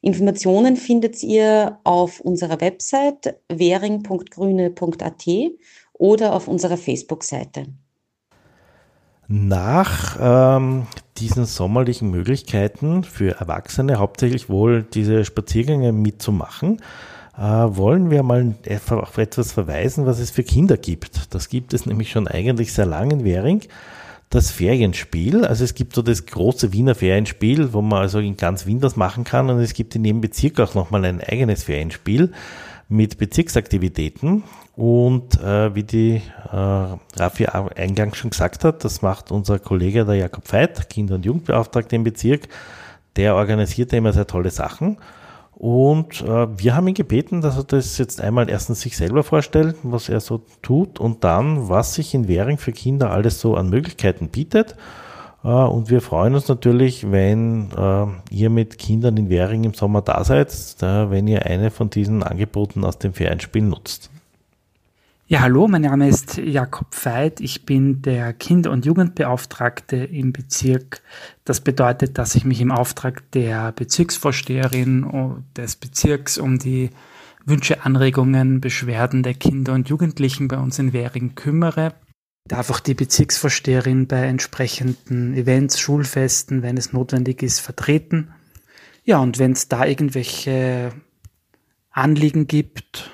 Informationen 0.00 0.76
findet 0.76 1.22
ihr 1.22 1.78
auf 1.84 2.20
unserer 2.20 2.60
Website 2.60 3.36
währing.grüne.at 3.48 5.26
oder 5.92 6.34
auf 6.34 6.48
unserer 6.48 6.76
Facebook-Seite. 6.76 7.66
Nach 9.28 10.18
ähm, 10.20 10.86
diesen 11.18 11.44
sommerlichen 11.44 12.10
Möglichkeiten 12.10 13.04
für 13.04 13.38
Erwachsene 13.38 13.98
hauptsächlich 13.98 14.48
wohl 14.48 14.82
diese 14.82 15.24
Spaziergänge 15.24 15.92
mitzumachen, 15.92 16.80
äh, 17.36 17.40
wollen 17.40 18.10
wir 18.10 18.22
mal 18.22 18.54
auf 18.90 19.18
etwas 19.18 19.52
verweisen, 19.52 20.06
was 20.06 20.18
es 20.18 20.30
für 20.30 20.42
Kinder 20.42 20.76
gibt. 20.76 21.34
Das 21.34 21.48
gibt 21.48 21.72
es 21.74 21.86
nämlich 21.86 22.10
schon 22.10 22.28
eigentlich 22.28 22.72
sehr 22.72 22.86
lange 22.86 23.14
in 23.14 23.24
Währing. 23.24 23.62
Das 24.30 24.50
Ferienspiel, 24.50 25.44
also 25.44 25.62
es 25.62 25.74
gibt 25.74 25.94
so 25.94 26.00
das 26.00 26.24
große 26.24 26.72
Wiener 26.72 26.94
Ferienspiel, 26.94 27.74
wo 27.74 27.82
man 27.82 28.00
also 28.00 28.18
in 28.18 28.38
ganz 28.38 28.64
Wien 28.64 28.80
das 28.80 28.96
machen 28.96 29.24
kann 29.24 29.50
und 29.50 29.60
es 29.60 29.74
gibt 29.74 29.94
in 29.94 30.04
jedem 30.06 30.22
Bezirk 30.22 30.58
auch 30.58 30.74
nochmal 30.74 31.04
ein 31.04 31.20
eigenes 31.20 31.64
Ferienspiel 31.64 32.32
mit 32.88 33.18
Bezirksaktivitäten. 33.18 34.44
Und 34.74 35.38
äh, 35.42 35.74
wie 35.74 35.82
die 35.82 36.22
äh, 36.50 36.56
Raffi 37.16 37.46
eingangs 37.46 38.16
schon 38.16 38.30
gesagt 38.30 38.64
hat, 38.64 38.84
das 38.84 39.02
macht 39.02 39.30
unser 39.30 39.58
Kollege 39.58 40.06
der 40.06 40.14
Jakob 40.14 40.50
Veit, 40.50 40.88
Kinder- 40.88 41.16
und 41.16 41.26
Jugendbeauftragter 41.26 41.94
im 41.94 42.04
Bezirk. 42.04 42.48
Der 43.16 43.34
organisiert 43.34 43.92
immer 43.92 44.14
sehr 44.14 44.26
tolle 44.26 44.48
Sachen. 44.48 44.96
Und 45.62 46.22
äh, 46.22 46.58
wir 46.58 46.74
haben 46.74 46.88
ihn 46.88 46.94
gebeten, 46.94 47.40
dass 47.40 47.56
er 47.56 47.62
das 47.62 47.96
jetzt 47.96 48.20
einmal 48.20 48.50
erstens 48.50 48.80
sich 48.80 48.96
selber 48.96 49.22
vorstellt, 49.22 49.76
was 49.84 50.08
er 50.08 50.18
so 50.18 50.42
tut 50.60 50.98
und 50.98 51.22
dann, 51.22 51.68
was 51.68 51.94
sich 51.94 52.14
in 52.14 52.26
Währing 52.26 52.58
für 52.58 52.72
Kinder 52.72 53.12
alles 53.12 53.40
so 53.40 53.54
an 53.54 53.70
Möglichkeiten 53.70 54.28
bietet. 54.28 54.74
Äh, 55.44 55.46
und 55.46 55.88
wir 55.88 56.00
freuen 56.00 56.34
uns 56.34 56.48
natürlich, 56.48 57.12
wenn 57.12 57.70
äh, 57.78 58.06
ihr 58.34 58.50
mit 58.50 58.76
Kindern 58.76 59.16
in 59.16 59.30
Währing 59.30 59.62
im 59.62 59.72
Sommer 59.72 60.02
da 60.02 60.24
seid, 60.24 60.50
äh, 60.82 61.10
wenn 61.10 61.28
ihr 61.28 61.46
eine 61.46 61.70
von 61.70 61.90
diesen 61.90 62.24
Angeboten 62.24 62.84
aus 62.84 62.98
dem 62.98 63.12
Ferienspiel 63.12 63.62
nutzt. 63.62 64.10
Ja, 65.32 65.40
hallo, 65.40 65.66
mein 65.66 65.80
Name 65.80 66.10
ist 66.10 66.36
Jakob 66.36 66.88
Veit. 66.90 67.40
Ich 67.40 67.64
bin 67.64 68.02
der 68.02 68.34
Kinder- 68.34 68.70
und 68.70 68.84
Jugendbeauftragte 68.84 69.96
im 69.96 70.30
Bezirk. 70.30 71.00
Das 71.46 71.62
bedeutet, 71.62 72.18
dass 72.18 72.34
ich 72.34 72.44
mich 72.44 72.60
im 72.60 72.70
Auftrag 72.70 73.30
der 73.30 73.72
Bezirksvorsteherin 73.72 75.42
des 75.56 75.76
Bezirks 75.76 76.36
um 76.36 76.58
die 76.58 76.90
Wünsche, 77.46 77.82
Anregungen, 77.82 78.60
Beschwerden 78.60 79.22
der 79.22 79.32
Kinder 79.32 79.72
und 79.72 79.88
Jugendlichen 79.88 80.48
bei 80.48 80.58
uns 80.58 80.78
in 80.78 80.92
Währing 80.92 81.34
kümmere. 81.34 81.94
Ich 82.44 82.50
darf 82.50 82.68
auch 82.68 82.80
die 82.80 82.92
Bezirksvorsteherin 82.92 84.08
bei 84.08 84.26
entsprechenden 84.26 85.32
Events, 85.32 85.80
Schulfesten, 85.80 86.60
wenn 86.60 86.76
es 86.76 86.92
notwendig 86.92 87.42
ist, 87.42 87.60
vertreten. 87.60 88.34
Ja, 89.02 89.16
und 89.20 89.38
wenn 89.38 89.52
es 89.52 89.66
da 89.68 89.86
irgendwelche 89.86 90.92
Anliegen 91.90 92.46
gibt, 92.46 93.10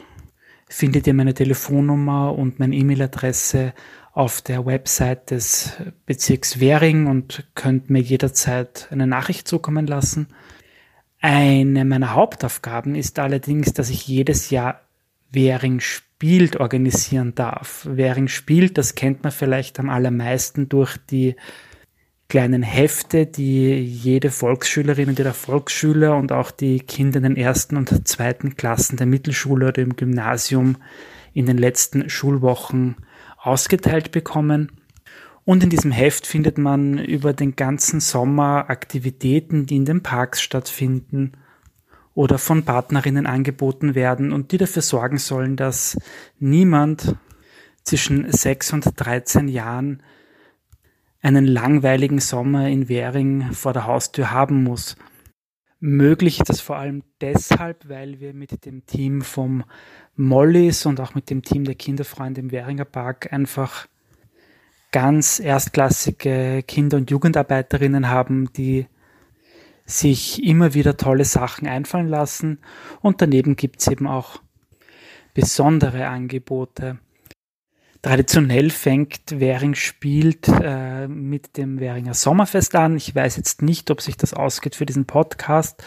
findet 0.68 1.06
ihr 1.06 1.14
meine 1.14 1.34
Telefonnummer 1.34 2.36
und 2.36 2.58
meine 2.58 2.74
E-Mail-Adresse 2.74 3.72
auf 4.12 4.42
der 4.42 4.66
Website 4.66 5.30
des 5.30 5.72
Bezirks 6.04 6.60
Währing 6.60 7.06
und 7.06 7.46
könnt 7.54 7.90
mir 7.90 8.00
jederzeit 8.00 8.88
eine 8.90 9.06
Nachricht 9.06 9.46
zukommen 9.46 9.86
lassen. 9.86 10.28
Eine 11.20 11.84
meiner 11.84 12.14
Hauptaufgaben 12.14 12.94
ist 12.94 13.18
allerdings, 13.18 13.72
dass 13.72 13.90
ich 13.90 14.06
jedes 14.06 14.50
Jahr 14.50 14.80
Währing 15.30 15.80
spielt 15.80 16.56
organisieren 16.56 17.34
darf. 17.34 17.86
Währing 17.88 18.28
spielt, 18.28 18.78
das 18.78 18.94
kennt 18.94 19.22
man 19.22 19.32
vielleicht 19.32 19.78
am 19.78 19.88
allermeisten 19.88 20.68
durch 20.68 20.96
die 20.96 21.36
kleinen 22.28 22.62
Hefte, 22.62 23.26
die 23.26 23.80
jede 23.82 24.30
Volksschülerin 24.30 25.08
und 25.08 25.18
jeder 25.18 25.32
Volksschüler 25.32 26.16
und 26.16 26.30
auch 26.30 26.50
die 26.50 26.80
Kinder 26.80 27.18
in 27.18 27.22
den 27.22 27.36
ersten 27.36 27.76
und 27.76 28.06
zweiten 28.06 28.54
Klassen 28.56 28.96
der 28.96 29.06
Mittelschule 29.06 29.68
oder 29.68 29.80
im 29.80 29.96
Gymnasium 29.96 30.76
in 31.32 31.46
den 31.46 31.56
letzten 31.56 32.10
Schulwochen 32.10 32.96
ausgeteilt 33.38 34.12
bekommen. 34.12 34.72
Und 35.46 35.64
in 35.64 35.70
diesem 35.70 35.90
Heft 35.90 36.26
findet 36.26 36.58
man 36.58 36.98
über 36.98 37.32
den 37.32 37.56
ganzen 37.56 38.00
Sommer 38.00 38.68
Aktivitäten, 38.68 39.64
die 39.64 39.76
in 39.76 39.86
den 39.86 40.02
Parks 40.02 40.42
stattfinden 40.42 41.32
oder 42.12 42.36
von 42.36 42.64
Partnerinnen 42.64 43.26
angeboten 43.26 43.94
werden 43.94 44.32
und 44.32 44.52
die 44.52 44.58
dafür 44.58 44.82
sorgen 44.82 45.16
sollen, 45.16 45.56
dass 45.56 45.96
niemand 46.38 47.16
zwischen 47.84 48.30
6 48.30 48.74
und 48.74 48.92
13 48.96 49.48
Jahren 49.48 50.02
einen 51.20 51.46
langweiligen 51.46 52.20
Sommer 52.20 52.68
in 52.68 52.88
Währing 52.88 53.52
vor 53.52 53.72
der 53.72 53.86
Haustür 53.86 54.30
haben 54.30 54.62
muss. 54.62 54.96
Möglich 55.80 56.40
ist 56.40 56.48
das 56.48 56.60
vor 56.60 56.76
allem 56.76 57.04
deshalb, 57.20 57.88
weil 57.88 58.20
wir 58.20 58.34
mit 58.34 58.64
dem 58.64 58.84
Team 58.86 59.22
vom 59.22 59.64
Mollys 60.16 60.86
und 60.86 61.00
auch 61.00 61.14
mit 61.14 61.30
dem 61.30 61.42
Team 61.42 61.64
der 61.64 61.76
Kinderfreunde 61.76 62.40
im 62.40 62.50
Währinger 62.50 62.84
Park 62.84 63.32
einfach 63.32 63.86
ganz 64.90 65.38
erstklassige 65.38 66.64
Kinder- 66.66 66.96
und 66.96 67.10
Jugendarbeiterinnen 67.10 68.08
haben, 68.08 68.52
die 68.54 68.86
sich 69.84 70.42
immer 70.44 70.74
wieder 70.74 70.96
tolle 70.96 71.24
Sachen 71.24 71.68
einfallen 71.68 72.08
lassen. 72.08 72.58
Und 73.00 73.22
daneben 73.22 73.56
gibt 73.56 73.80
es 73.80 73.88
eben 73.88 74.06
auch 74.06 74.42
besondere 75.34 76.08
Angebote. 76.08 76.98
Traditionell 78.02 78.70
fängt 78.70 79.40
Währing 79.40 79.74
spielt 79.74 80.46
äh, 80.48 81.08
mit 81.08 81.56
dem 81.56 81.80
Währinger 81.80 82.14
Sommerfest 82.14 82.74
an. 82.76 82.96
Ich 82.96 83.14
weiß 83.14 83.36
jetzt 83.36 83.60
nicht, 83.62 83.90
ob 83.90 84.00
sich 84.00 84.16
das 84.16 84.34
ausgeht 84.34 84.76
für 84.76 84.86
diesen 84.86 85.04
Podcast. 85.04 85.82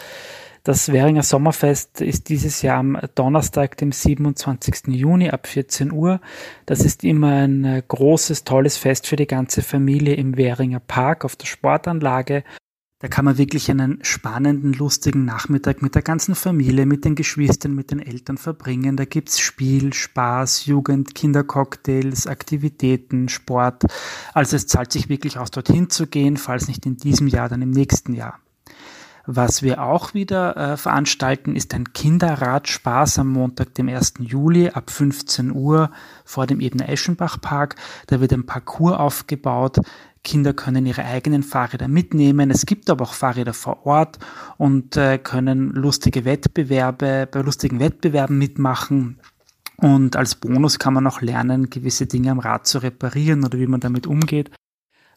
Das 0.64 0.92
Währinger 0.92 1.24
Sommerfest 1.24 2.00
ist 2.00 2.28
dieses 2.28 2.62
Jahr 2.62 2.78
am 2.78 2.96
Donnerstag, 3.16 3.76
dem 3.78 3.90
27. 3.90 4.88
Juni 4.94 5.30
ab 5.30 5.48
14 5.48 5.90
Uhr. 5.90 6.20
Das 6.66 6.84
ist 6.84 7.02
immer 7.02 7.44
ein 7.44 7.64
äh, 7.64 7.82
großes, 7.86 8.44
tolles 8.44 8.76
Fest 8.76 9.08
für 9.08 9.16
die 9.16 9.26
ganze 9.26 9.62
Familie 9.62 10.14
im 10.14 10.36
Währinger 10.36 10.80
Park 10.80 11.24
auf 11.24 11.34
der 11.34 11.46
Sportanlage. 11.46 12.44
Da 13.02 13.08
kann 13.08 13.24
man 13.24 13.36
wirklich 13.36 13.68
einen 13.68 13.98
spannenden, 14.04 14.72
lustigen 14.74 15.24
Nachmittag 15.24 15.82
mit 15.82 15.96
der 15.96 16.02
ganzen 16.02 16.36
Familie, 16.36 16.86
mit 16.86 17.04
den 17.04 17.16
Geschwistern, 17.16 17.74
mit 17.74 17.90
den 17.90 17.98
Eltern 17.98 18.38
verbringen. 18.38 18.96
Da 18.96 19.04
gibt's 19.04 19.40
Spiel, 19.40 19.92
Spaß, 19.92 20.66
Jugend, 20.66 21.12
Kindercocktails, 21.16 22.28
Aktivitäten, 22.28 23.28
Sport. 23.28 23.86
Also 24.34 24.54
es 24.54 24.68
zahlt 24.68 24.92
sich 24.92 25.08
wirklich 25.08 25.36
aus, 25.36 25.50
dorthin 25.50 25.90
zu 25.90 26.06
gehen, 26.06 26.36
falls 26.36 26.68
nicht 26.68 26.86
in 26.86 26.96
diesem 26.96 27.26
Jahr, 27.26 27.48
dann 27.48 27.60
im 27.60 27.72
nächsten 27.72 28.14
Jahr. 28.14 28.38
Was 29.26 29.62
wir 29.62 29.82
auch 29.82 30.14
wieder 30.14 30.56
äh, 30.56 30.76
veranstalten, 30.76 31.56
ist 31.56 31.74
ein 31.74 31.92
Kinderradspaß 31.92 33.20
am 33.20 33.28
Montag, 33.30 33.74
dem 33.74 33.88
1. 33.88 34.14
Juli 34.20 34.70
ab 34.70 34.90
15 34.90 35.52
Uhr 35.52 35.90
vor 36.24 36.46
dem 36.46 36.60
Ebner 36.60 36.88
Eschenbach 36.88 37.40
Park. 37.40 37.76
Da 38.06 38.20
wird 38.20 38.32
ein 38.32 38.46
Parcours 38.46 38.96
aufgebaut, 38.96 39.78
Kinder 40.24 40.52
können 40.52 40.86
ihre 40.86 41.04
eigenen 41.04 41.42
Fahrräder 41.42 41.88
mitnehmen. 41.88 42.50
Es 42.50 42.66
gibt 42.66 42.88
aber 42.90 43.04
auch 43.04 43.14
Fahrräder 43.14 43.54
vor 43.54 43.86
Ort 43.86 44.18
und 44.56 44.96
äh, 44.96 45.18
können 45.18 45.70
lustige 45.70 46.24
Wettbewerbe, 46.24 47.28
bei 47.30 47.40
lustigen 47.40 47.80
Wettbewerben 47.80 48.38
mitmachen. 48.38 49.20
Und 49.76 50.14
als 50.16 50.36
Bonus 50.36 50.78
kann 50.78 50.94
man 50.94 51.06
auch 51.06 51.22
lernen, 51.22 51.70
gewisse 51.70 52.06
Dinge 52.06 52.30
am 52.30 52.38
Rad 52.38 52.66
zu 52.66 52.78
reparieren 52.78 53.44
oder 53.44 53.58
wie 53.58 53.66
man 53.66 53.80
damit 53.80 54.06
umgeht. 54.06 54.50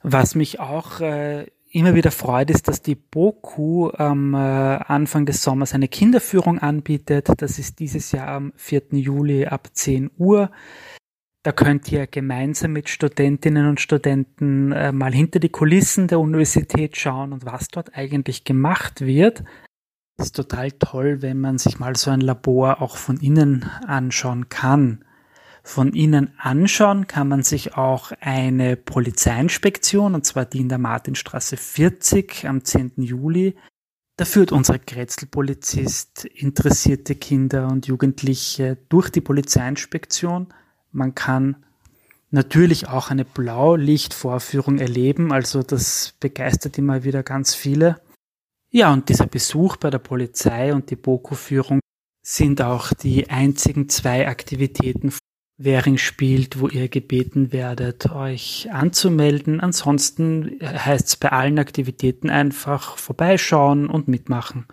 Was 0.01 0.33
mich 0.33 0.59
auch 0.59 1.01
äh, 1.01 1.45
immer 1.69 1.93
wieder 1.93 2.11
freut, 2.11 2.49
ist, 2.49 2.67
dass 2.67 2.81
die 2.81 2.95
Boku 2.95 3.89
am 3.89 4.33
äh, 4.33 4.37
Anfang 4.37 5.25
des 5.25 5.43
Sommers 5.43 5.73
eine 5.73 5.87
Kinderführung 5.87 6.59
anbietet. 6.59 7.29
Das 7.37 7.59
ist 7.59 7.79
dieses 7.79 8.11
Jahr 8.11 8.29
am 8.29 8.53
4. 8.55 8.83
Juli 8.91 9.45
ab 9.45 9.67
10 9.73 10.11
Uhr. 10.17 10.49
Da 11.45 11.51
könnt 11.51 11.91
ihr 11.91 12.07
gemeinsam 12.07 12.73
mit 12.73 12.89
Studentinnen 12.89 13.67
und 13.67 13.79
Studenten 13.79 14.71
äh, 14.71 14.91
mal 14.91 15.13
hinter 15.13 15.39
die 15.39 15.49
Kulissen 15.49 16.07
der 16.07 16.19
Universität 16.19 16.97
schauen 16.97 17.33
und 17.33 17.45
was 17.45 17.67
dort 17.67 17.95
eigentlich 17.95 18.45
gemacht 18.45 19.01
wird. 19.01 19.43
Ist 20.17 20.35
total 20.35 20.71
toll, 20.71 21.21
wenn 21.21 21.39
man 21.39 21.59
sich 21.59 21.77
mal 21.77 21.95
so 21.95 22.09
ein 22.09 22.21
Labor 22.21 22.81
auch 22.81 22.97
von 22.97 23.17
innen 23.17 23.69
anschauen 23.85 24.49
kann. 24.49 25.05
Von 25.61 25.93
innen 25.93 26.33
anschauen 26.39 27.05
kann 27.05 27.27
man 27.27 27.43
sich 27.43 27.75
auch 27.75 28.11
eine 28.21 28.75
Polizeiinspektion, 28.75 30.15
und 30.15 30.25
zwar 30.25 30.45
die 30.45 30.61
in 30.61 30.69
der 30.69 30.79
Martinstraße 30.79 31.57
40 31.57 32.47
am 32.47 32.65
10. 32.65 32.93
Juli. 32.97 33.55
Da 34.17 34.25
führt 34.25 34.51
unser 34.51 34.79
Grätzl-Polizist 34.79 36.25
interessierte 36.25 37.13
Kinder 37.13 37.67
und 37.67 37.85
Jugendliche 37.85 38.79
durch 38.89 39.11
die 39.11 39.21
Polizeiinspektion. 39.21 40.47
Man 40.95 41.13
kann 41.13 41.57
natürlich 42.31 42.87
auch 42.87 43.11
eine 43.11 43.25
Blaulichtvorführung 43.25 44.77
erleben, 44.79 45.33
also 45.33 45.61
das 45.61 46.15
begeistert 46.21 46.77
immer 46.77 47.03
wieder 47.03 47.21
ganz 47.21 47.53
viele. 47.53 48.01
Ja, 48.71 48.93
und 48.93 49.09
dieser 49.09 49.27
Besuch 49.27 49.75
bei 49.75 49.89
der 49.89 49.99
Polizei 49.99 50.73
und 50.73 50.89
die 50.89 50.95
Boko-Führung 50.95 51.81
sind 52.25 52.61
auch 52.61 52.93
die 52.93 53.29
einzigen 53.29 53.89
zwei 53.89 54.27
Aktivitäten, 54.27 55.13
Währing 55.57 55.97
spielt, 55.97 56.59
wo 56.59 56.67
ihr 56.67 56.89
gebeten 56.89 57.51
werdet, 57.51 58.11
euch 58.11 58.69
anzumelden. 58.71 59.61
Ansonsten 59.61 60.59
heißt 60.61 61.07
es 61.07 61.15
bei 61.17 61.29
allen 61.31 61.59
Aktivitäten 61.59 62.29
einfach 62.29 62.97
vorbeischauen 62.97 63.87
und 63.87 64.07
mitmachen. 64.07 64.65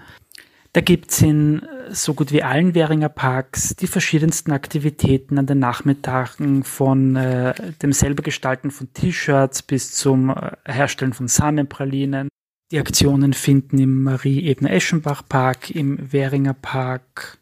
Da 0.75 0.81
gibt's 0.81 1.21
in 1.21 1.63
so 1.91 2.15
gut 2.15 2.33
wie 2.33 2.43
allen 2.43 2.75
Währinger 2.75 3.11
Parks 3.11 3.77
die 3.77 3.87
verschiedensten 3.87 4.53
Aktivitäten 4.53 5.39
an 5.39 5.47
den 5.47 5.59
Nachmittagen 5.59 6.65
von 6.65 7.15
äh, 7.17 7.73
dem 7.83 7.93
selber 7.93 8.23
Gestalten 8.23 8.71
von 8.71 8.93
T-Shirts 8.95 9.63
bis 9.63 9.93
zum 9.93 10.31
äh, 10.31 10.53
Herstellen 10.65 11.13
von 11.13 11.29
Samenpralinen. 11.29 12.29
Die 12.71 12.79
Aktionen 12.79 13.35
finden 13.35 13.79
im 13.79 14.03
Marie-Ebner-Eschenbach-Park, 14.03 15.71
im 15.73 16.11
Währinger 16.11 16.55
Park, 16.55 17.37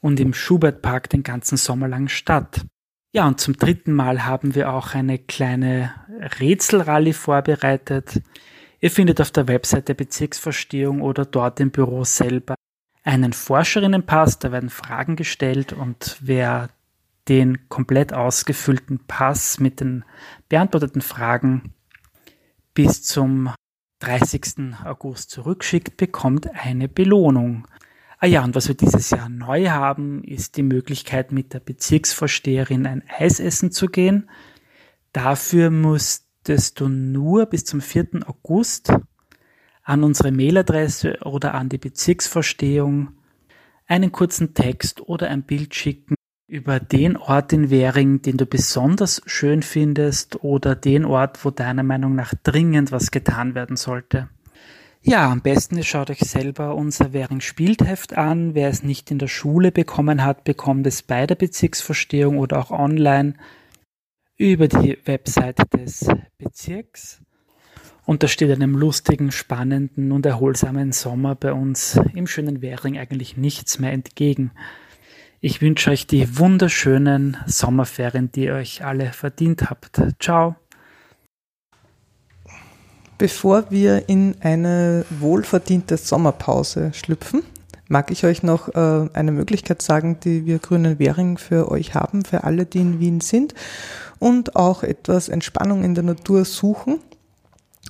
und 0.00 0.18
im 0.18 0.34
Schubert-Park 0.34 1.08
den 1.10 1.22
ganzen 1.22 1.56
Sommer 1.56 1.86
lang 1.86 2.08
statt. 2.08 2.66
Ja, 3.12 3.28
und 3.28 3.40
zum 3.40 3.56
dritten 3.56 3.92
Mal 3.92 4.24
haben 4.24 4.56
wir 4.56 4.72
auch 4.72 4.94
eine 4.94 5.18
kleine 5.18 5.92
Rätselrallye 6.40 7.12
vorbereitet. 7.12 8.22
Ihr 8.80 8.90
findet 8.90 9.20
auf 9.20 9.30
der 9.30 9.46
Website 9.46 9.88
der 9.88 9.94
Bezirksverstehung 9.94 11.02
oder 11.02 11.26
dort 11.26 11.60
im 11.60 11.70
Büro 11.70 12.04
selber 12.04 12.54
einen 13.02 13.32
Forscherinnenpass, 13.32 14.38
da 14.38 14.52
werden 14.52 14.70
Fragen 14.70 15.16
gestellt 15.16 15.72
und 15.72 16.16
wer 16.20 16.70
den 17.28 17.68
komplett 17.68 18.12
ausgefüllten 18.12 19.00
Pass 19.06 19.60
mit 19.60 19.80
den 19.80 20.04
beantworteten 20.48 21.02
Fragen 21.02 21.74
bis 22.72 23.02
zum 23.02 23.52
30. 24.00 24.74
August 24.84 25.30
zurückschickt, 25.30 25.98
bekommt 25.98 26.48
eine 26.54 26.88
Belohnung. 26.88 27.66
Ah 28.18 28.26
ja, 28.26 28.42
und 28.42 28.54
was 28.54 28.68
wir 28.68 28.74
dieses 28.74 29.10
Jahr 29.10 29.28
neu 29.28 29.68
haben, 29.68 30.24
ist 30.24 30.56
die 30.56 30.62
Möglichkeit, 30.62 31.32
mit 31.32 31.52
der 31.52 31.60
Bezirksvorsteherin 31.60 32.86
ein 32.86 33.02
Eis 33.18 33.40
essen 33.40 33.72
zu 33.72 33.88
gehen. 33.88 34.30
Dafür 35.12 35.70
musstest 36.40 36.80
du 36.80 36.88
nur 36.88 37.44
bis 37.46 37.66
zum 37.66 37.82
4. 37.82 38.20
August 38.26 38.94
an 39.82 40.02
unsere 40.02 40.32
Mailadresse 40.32 41.18
oder 41.24 41.52
an 41.52 41.68
die 41.68 41.76
Bezirksvorstehung 41.76 43.08
einen 43.86 44.10
kurzen 44.10 44.54
Text 44.54 45.02
oder 45.02 45.28
ein 45.28 45.42
Bild 45.42 45.74
schicken 45.74 46.14
über 46.46 46.80
den 46.80 47.18
Ort 47.18 47.52
in 47.52 47.68
Währing, 47.68 48.22
den 48.22 48.38
du 48.38 48.46
besonders 48.46 49.20
schön 49.26 49.62
findest 49.62 50.42
oder 50.42 50.74
den 50.74 51.04
Ort, 51.04 51.44
wo 51.44 51.50
deiner 51.50 51.82
Meinung 51.82 52.14
nach 52.14 52.32
dringend 52.42 52.90
was 52.90 53.10
getan 53.10 53.54
werden 53.54 53.76
sollte. 53.76 54.30
Ja, 55.02 55.30
am 55.30 55.42
besten 55.42 55.76
ihr 55.76 55.84
schaut 55.84 56.08
euch 56.08 56.20
selber 56.20 56.74
unser 56.74 57.12
Währing 57.12 57.42
Spieltheft 57.42 58.16
an. 58.16 58.54
Wer 58.54 58.70
es 58.70 58.82
nicht 58.82 59.10
in 59.10 59.18
der 59.18 59.28
Schule 59.28 59.72
bekommen 59.72 60.24
hat, 60.24 60.44
bekommt 60.44 60.86
es 60.86 61.02
bei 61.02 61.26
der 61.26 61.34
Bezirksverstehung 61.34 62.38
oder 62.38 62.58
auch 62.58 62.70
online 62.70 63.34
über 64.40 64.68
die 64.68 64.96
Webseite 65.04 65.66
des 65.66 66.08
Bezirks. 66.38 67.20
Und 68.06 68.22
da 68.22 68.28
steht 68.28 68.50
einem 68.50 68.74
lustigen, 68.74 69.32
spannenden 69.32 70.12
und 70.12 70.24
erholsamen 70.24 70.92
Sommer 70.92 71.34
bei 71.34 71.52
uns 71.52 72.00
im 72.14 72.26
schönen 72.26 72.62
Währing 72.62 72.98
eigentlich 72.98 73.36
nichts 73.36 73.78
mehr 73.78 73.92
entgegen. 73.92 74.52
Ich 75.40 75.60
wünsche 75.60 75.90
euch 75.90 76.06
die 76.06 76.38
wunderschönen 76.38 77.36
Sommerferien, 77.46 78.32
die 78.32 78.44
ihr 78.44 78.54
euch 78.54 78.82
alle 78.82 79.12
verdient 79.12 79.68
habt. 79.68 80.00
Ciao. 80.18 80.56
Bevor 83.18 83.70
wir 83.70 84.08
in 84.08 84.36
eine 84.40 85.04
wohlverdiente 85.10 85.98
Sommerpause 85.98 86.92
schlüpfen, 86.94 87.42
mag 87.90 88.10
ich 88.12 88.24
euch 88.24 88.42
noch 88.42 88.68
äh, 88.68 89.08
eine 89.12 89.32
Möglichkeit 89.32 89.82
sagen, 89.82 90.18
die 90.20 90.46
wir 90.46 90.60
Grünen 90.60 90.98
Währing 90.98 91.38
für 91.38 91.70
euch 91.70 91.94
haben, 91.94 92.24
für 92.24 92.44
alle, 92.44 92.64
die 92.64 92.78
in 92.78 93.00
Wien 93.00 93.20
sind 93.20 93.52
und 94.20 94.54
auch 94.54 94.84
etwas 94.84 95.28
Entspannung 95.28 95.82
in 95.82 95.96
der 95.96 96.04
Natur 96.04 96.44
suchen. 96.44 97.00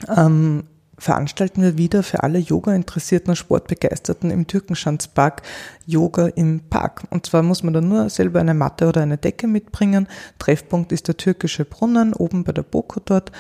Ähm, 0.09 0.65
veranstalten 1.01 1.63
wir 1.63 1.79
wieder 1.79 2.03
für 2.03 2.23
alle 2.23 2.39
Yoga-Interessierten 2.39 3.31
und 3.31 3.37
Sportbegeisterten 3.37 4.31
im 4.31 4.47
Türkenschanzpark 4.47 5.43
Yoga 5.87 6.29
im 6.29 6.61
Park. 6.71 7.03
Und 7.11 7.27
zwar 7.27 7.43
muss 7.43 7.63
man 7.63 7.75
da 7.75 7.81
nur 7.81 8.09
selber 8.11 8.41
eine 8.41 8.55
Matte 8.55 8.87
oder 8.87 9.03
eine 9.03 9.19
Decke 9.19 9.49
mitbringen. 9.49 10.07
Treffpunkt 10.39 10.93
ist 10.93 11.09
der 11.09 11.17
türkische 11.17 11.65
Brunnen 11.65 12.13
oben 12.13 12.45
bei 12.45 12.53
der 12.53 12.63
Boko 12.63 13.01
dort. 13.05 13.33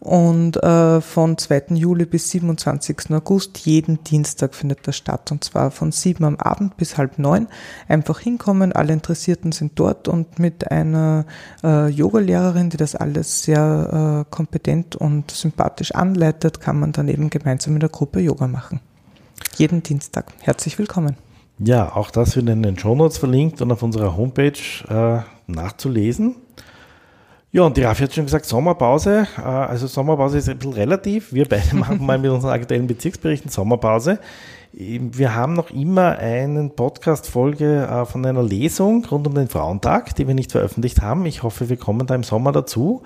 Und 0.00 0.62
äh, 0.62 1.00
von 1.00 1.36
2. 1.36 1.74
Juli 1.74 2.06
bis 2.06 2.30
27. 2.30 3.10
August 3.10 3.58
jeden 3.58 4.04
Dienstag 4.04 4.54
findet 4.54 4.86
das 4.86 4.96
statt. 4.96 5.32
Und 5.32 5.42
zwar 5.42 5.70
von 5.72 5.90
7 5.90 6.24
am 6.24 6.36
Abend 6.36 6.76
bis 6.76 6.96
halb 6.96 7.18
neun. 7.18 7.48
Einfach 7.88 8.20
hinkommen, 8.20 8.72
alle 8.72 8.92
Interessierten 8.92 9.50
sind 9.50 9.72
dort 9.74 10.06
und 10.06 10.38
mit 10.38 10.70
einer 10.70 11.26
äh, 11.64 11.88
Yogalehrerin, 11.88 12.70
die 12.70 12.76
das 12.76 12.94
alles 12.94 13.42
sehr 13.42 14.24
äh, 14.24 14.30
kompetent 14.30 14.94
und 14.94 15.32
sympathisch 15.32 15.92
anleitet, 15.92 16.60
kann 16.60 16.78
man 16.78 16.92
dann 16.92 17.07
eben 17.08 17.30
gemeinsam 17.30 17.74
in 17.74 17.80
der 17.80 17.88
Gruppe 17.88 18.20
Yoga 18.20 18.46
machen. 18.46 18.80
Jeden 19.56 19.82
Dienstag. 19.82 20.26
Herzlich 20.40 20.78
willkommen. 20.78 21.16
Ja, 21.58 21.96
auch 21.96 22.10
das 22.10 22.36
wird 22.36 22.48
in 22.48 22.62
den 22.62 22.78
Show 22.78 22.94
Notes 22.94 23.18
verlinkt 23.18 23.60
und 23.60 23.72
auf 23.72 23.82
unserer 23.82 24.16
Homepage 24.16 24.52
äh, 24.88 25.20
nachzulesen. 25.48 26.36
Ja, 27.50 27.62
und 27.62 27.76
die 27.76 27.82
Raffi 27.82 28.02
hat 28.02 28.14
schon 28.14 28.26
gesagt, 28.26 28.44
Sommerpause. 28.44 29.26
Äh, 29.38 29.40
also 29.40 29.86
Sommerpause 29.86 30.38
ist 30.38 30.48
ein 30.48 30.58
bisschen 30.58 30.74
relativ. 30.74 31.32
Wir 31.32 31.48
beide 31.48 31.74
machen 31.74 32.04
mal 32.04 32.18
mit 32.18 32.30
unseren 32.30 32.52
aktuellen 32.52 32.86
Bezirksberichten 32.86 33.50
Sommerpause. 33.50 34.20
Wir 34.72 35.34
haben 35.34 35.54
noch 35.54 35.70
immer 35.70 36.18
eine 36.18 36.68
Podcast-Folge 36.68 37.88
äh, 37.90 38.04
von 38.04 38.24
einer 38.24 38.42
Lesung 38.42 39.04
rund 39.06 39.26
um 39.26 39.34
den 39.34 39.48
Frauentag, 39.48 40.14
die 40.14 40.28
wir 40.28 40.34
nicht 40.34 40.52
veröffentlicht 40.52 41.00
haben. 41.00 41.24
Ich 41.24 41.42
hoffe, 41.42 41.70
wir 41.70 41.78
kommen 41.78 42.06
da 42.06 42.14
im 42.14 42.22
Sommer 42.22 42.52
dazu. 42.52 43.02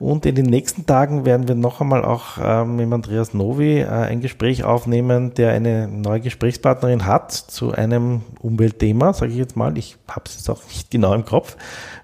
Und 0.00 0.24
in 0.24 0.34
den 0.34 0.46
nächsten 0.46 0.86
Tagen 0.86 1.26
werden 1.26 1.46
wir 1.46 1.54
noch 1.54 1.82
einmal 1.82 2.06
auch 2.06 2.38
äh, 2.38 2.64
mit 2.64 2.90
Andreas 2.90 3.34
Novi 3.34 3.80
äh, 3.80 3.86
ein 3.86 4.22
Gespräch 4.22 4.64
aufnehmen, 4.64 5.34
der 5.34 5.52
eine 5.52 5.88
neue 5.88 6.20
Gesprächspartnerin 6.20 7.04
hat 7.04 7.32
zu 7.32 7.72
einem 7.72 8.22
Umweltthema, 8.40 9.12
sage 9.12 9.32
ich 9.32 9.36
jetzt 9.36 9.58
mal. 9.58 9.76
Ich 9.76 9.98
habe 10.08 10.22
es 10.24 10.36
jetzt 10.36 10.48
auch 10.48 10.64
nicht 10.68 10.90
genau 10.90 11.12
im 11.12 11.26
Kopf. 11.26 11.58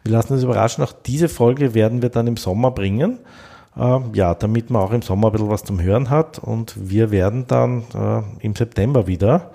Wir 0.04 0.12
lassen 0.12 0.34
uns 0.34 0.42
überraschen. 0.42 0.84
Auch 0.84 0.92
diese 0.92 1.30
Folge 1.30 1.72
werden 1.72 2.02
wir 2.02 2.10
dann 2.10 2.26
im 2.26 2.36
Sommer 2.36 2.70
bringen. 2.70 3.18
Äh, 3.74 4.00
ja, 4.12 4.34
damit 4.34 4.68
man 4.68 4.82
auch 4.82 4.92
im 4.92 5.00
Sommer 5.00 5.28
ein 5.28 5.32
bisschen 5.32 5.48
was 5.48 5.64
zum 5.64 5.80
Hören 5.80 6.10
hat. 6.10 6.38
Und 6.38 6.74
wir 6.76 7.10
werden 7.10 7.46
dann 7.48 7.84
äh, 7.94 8.44
im 8.44 8.54
September 8.54 9.06
wieder 9.06 9.52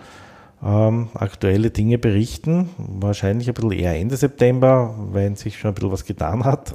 ähm, 0.64 1.10
aktuelle 1.14 1.70
Dinge 1.70 2.00
berichten. 2.00 2.72
Wahrscheinlich 2.78 3.48
ein 3.48 3.54
bisschen 3.54 3.72
eher 3.72 3.96
Ende 3.96 4.18
September, 4.18 4.96
wenn 5.12 5.36
sich 5.36 5.60
schon 5.60 5.70
ein 5.70 5.74
bisschen 5.76 5.92
was 5.92 6.06
getan 6.06 6.44
hat. 6.44 6.74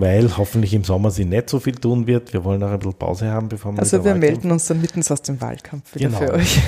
Weil 0.00 0.36
hoffentlich 0.36 0.74
im 0.74 0.84
Sommer 0.84 1.10
sie 1.10 1.24
nicht 1.24 1.50
so 1.50 1.58
viel 1.58 1.74
tun 1.74 2.06
wird. 2.06 2.32
Wir 2.32 2.44
wollen 2.44 2.62
auch 2.62 2.70
ein 2.70 2.78
bisschen 2.78 2.94
Pause 2.94 3.32
haben, 3.32 3.48
bevor 3.48 3.72
wir 3.72 3.80
Also 3.80 4.04
wir 4.04 4.14
melden 4.14 4.52
uns 4.52 4.66
dann 4.66 4.80
mittens 4.80 5.10
aus 5.10 5.22
dem 5.22 5.40
Wahlkampf 5.40 5.92
wieder 5.96 6.06
genau. 6.06 6.18
für 6.18 6.34
euch. 6.34 6.60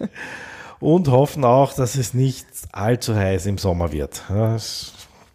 Und 0.80 1.08
hoffen 1.08 1.42
auch, 1.46 1.72
dass 1.72 1.94
es 1.94 2.12
nicht 2.12 2.46
allzu 2.70 3.16
heiß 3.16 3.46
im 3.46 3.56
Sommer 3.56 3.92
wird. 3.92 4.22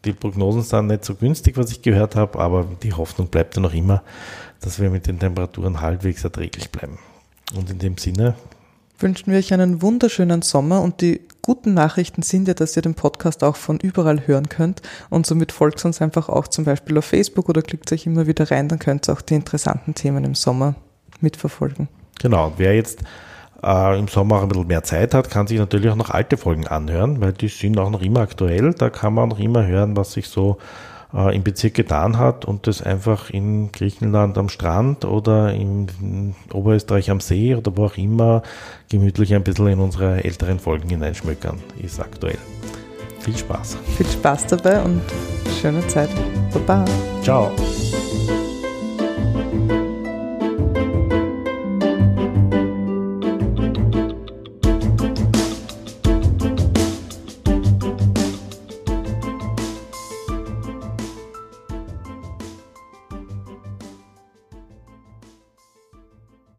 die 0.06 0.14
Prognosen 0.14 0.62
sind 0.62 0.86
nicht 0.86 1.04
so 1.04 1.16
günstig, 1.16 1.58
was 1.58 1.72
ich 1.72 1.82
gehört 1.82 2.16
habe, 2.16 2.38
aber 2.38 2.68
die 2.84 2.94
Hoffnung 2.94 3.28
bleibt 3.28 3.56
ja 3.56 3.62
noch 3.64 3.74
immer, 3.74 4.04
dass 4.62 4.80
wir 4.80 4.92
mit 4.92 5.08
den 5.08 5.18
Temperaturen 5.18 5.82
halbwegs 5.82 6.24
erträglich 6.24 6.70
bleiben. 6.70 7.00
Und 7.56 7.72
in 7.72 7.80
dem 7.80 7.98
Sinne 7.98 8.36
wünschen 9.00 9.32
wir 9.32 9.40
euch 9.40 9.54
einen 9.54 9.82
wunderschönen 9.82 10.42
Sommer 10.42 10.82
und 10.82 11.02
die 11.02 11.22
guten 11.42 11.74
Nachrichten 11.74 12.22
sind 12.22 12.48
ja, 12.48 12.54
dass 12.54 12.76
ihr 12.76 12.82
den 12.82 12.96
Podcast 12.96 13.44
auch 13.44 13.56
von 13.56 13.80
überall 13.80 14.28
hören 14.28 14.50
könnt 14.50 14.82
und 15.10 15.26
somit 15.26 15.52
folgt 15.52 15.84
uns 15.86 16.02
einfach 16.02 16.30
auch 16.30 16.48
zum 16.48 16.66
Beispiel 16.66 16.98
auf 16.98 17.06
Facebook 17.06 17.50
oder 17.50 17.62
klickt 17.62 17.92
euch 17.92 18.06
immer 18.06 18.28
wieder 18.28 18.50
rein, 18.50 18.68
dann 18.68 18.80
könnt 18.80 19.08
ihr 19.08 19.14
auch 19.14 19.22
die 19.22 19.36
interessanten 19.36 19.94
Themen 19.94 20.24
im 20.24 20.36
Sommer 20.36 20.76
mitverfolgen. 21.22 21.88
Genau, 22.20 22.54
wer 22.58 22.76
jetzt 22.76 23.04
äh, 23.64 24.00
im 24.00 24.08
Sommer 24.08 24.38
auch 24.38 24.44
ein 24.44 24.50
bisschen 24.50 24.68
mehr 24.68 24.84
Zeit 24.84 25.14
hat, 25.14 25.30
kann 25.30 25.48
sich 25.48 25.60
natürlich 25.60 25.92
auch 25.92 25.96
noch 25.96 26.10
alte 26.10 26.38
Folgen 26.38 26.68
anhören, 26.68 27.22
weil 27.22 27.34
die 27.34 27.48
sind 27.48 27.78
auch 27.78 27.90
noch 27.90 28.02
immer 28.02 28.22
aktuell, 28.22 28.74
da 28.74 28.90
kann 28.90 29.14
man 29.14 29.30
noch 29.30 29.40
immer 29.40 29.66
hören, 29.66 29.96
was 29.96 30.14
sich 30.14 30.30
so 30.30 30.58
äh, 31.14 31.36
im 31.36 31.44
Bezirk 31.44 31.74
getan 31.74 32.18
hat 32.18 32.46
und 32.46 32.68
das 32.68 32.82
einfach 32.82 33.30
in 33.30 33.72
Griechenland 33.72 34.38
am 34.38 34.50
Strand 34.50 35.06
oder 35.06 35.54
in 35.54 36.36
Oberösterreich 36.54 37.12
am 37.12 37.20
See 37.20 37.56
oder 37.56 37.76
wo 37.76 37.86
auch 37.86 37.98
immer 37.98 38.44
gemütlich 38.90 39.34
ein 39.34 39.44
bisschen 39.44 39.68
in 39.68 39.80
unsere 39.80 40.24
älteren 40.24 40.60
Folgen 40.60 40.90
hineinschmökern, 40.90 41.60
ist 41.82 42.00
aktuell. 42.00 42.38
Viel 43.20 43.38
Spaß. 43.38 43.78
Viel 43.98 44.06
Spaß 44.06 44.48
dabei 44.48 44.82
und 44.84 45.02
schöne 45.60 45.86
Zeit. 45.88 46.10
Baba. 46.54 46.86
Ciao. 47.24 47.52